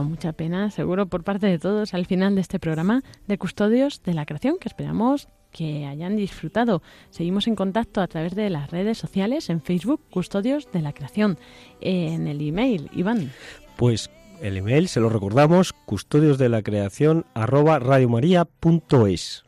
[0.03, 4.03] Con mucha pena, seguro por parte de todos, al final de este programa de Custodios
[4.03, 6.81] de la Creación, que esperamos que hayan disfrutado.
[7.09, 11.37] Seguimos en contacto a través de las redes sociales, en Facebook, Custodios de la Creación,
[11.79, 13.31] en el email, Iván.
[13.77, 14.09] Pues
[14.41, 19.45] el email, se lo recordamos, custodios de la creación arroba radiomaria.es.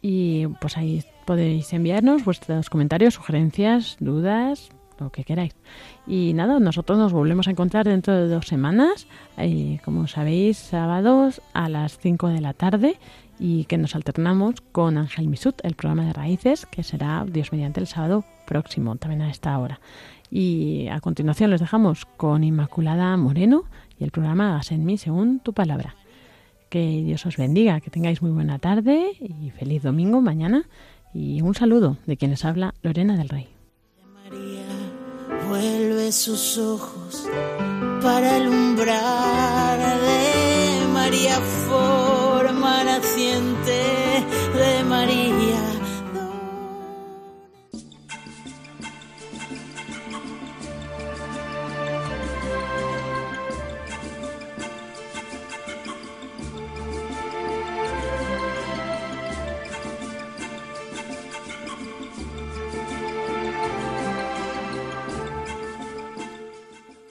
[0.00, 5.54] Y pues ahí podéis enviarnos vuestros comentarios, sugerencias, dudas, lo que queráis.
[6.06, 11.40] Y nada, nosotros nos volvemos a encontrar dentro de dos semanas, y como sabéis, sábados
[11.52, 12.98] a las 5 de la tarde
[13.38, 17.80] y que nos alternamos con Ángel Misut, el programa de raíces, que será Dios mediante
[17.80, 19.80] el sábado próximo, también a esta hora.
[20.30, 23.64] Y a continuación les dejamos con Inmaculada Moreno
[23.98, 25.94] y el programa Hagas en mí según tu palabra.
[26.68, 30.64] Que Dios os bendiga, que tengáis muy buena tarde y feliz domingo mañana.
[31.14, 33.48] Y un saludo de quien les habla Lorena del Rey.
[34.12, 34.77] María
[35.48, 37.24] vuelve sus ojos
[38.02, 39.78] para alumbrar.
[40.00, 44.07] De María forma naciente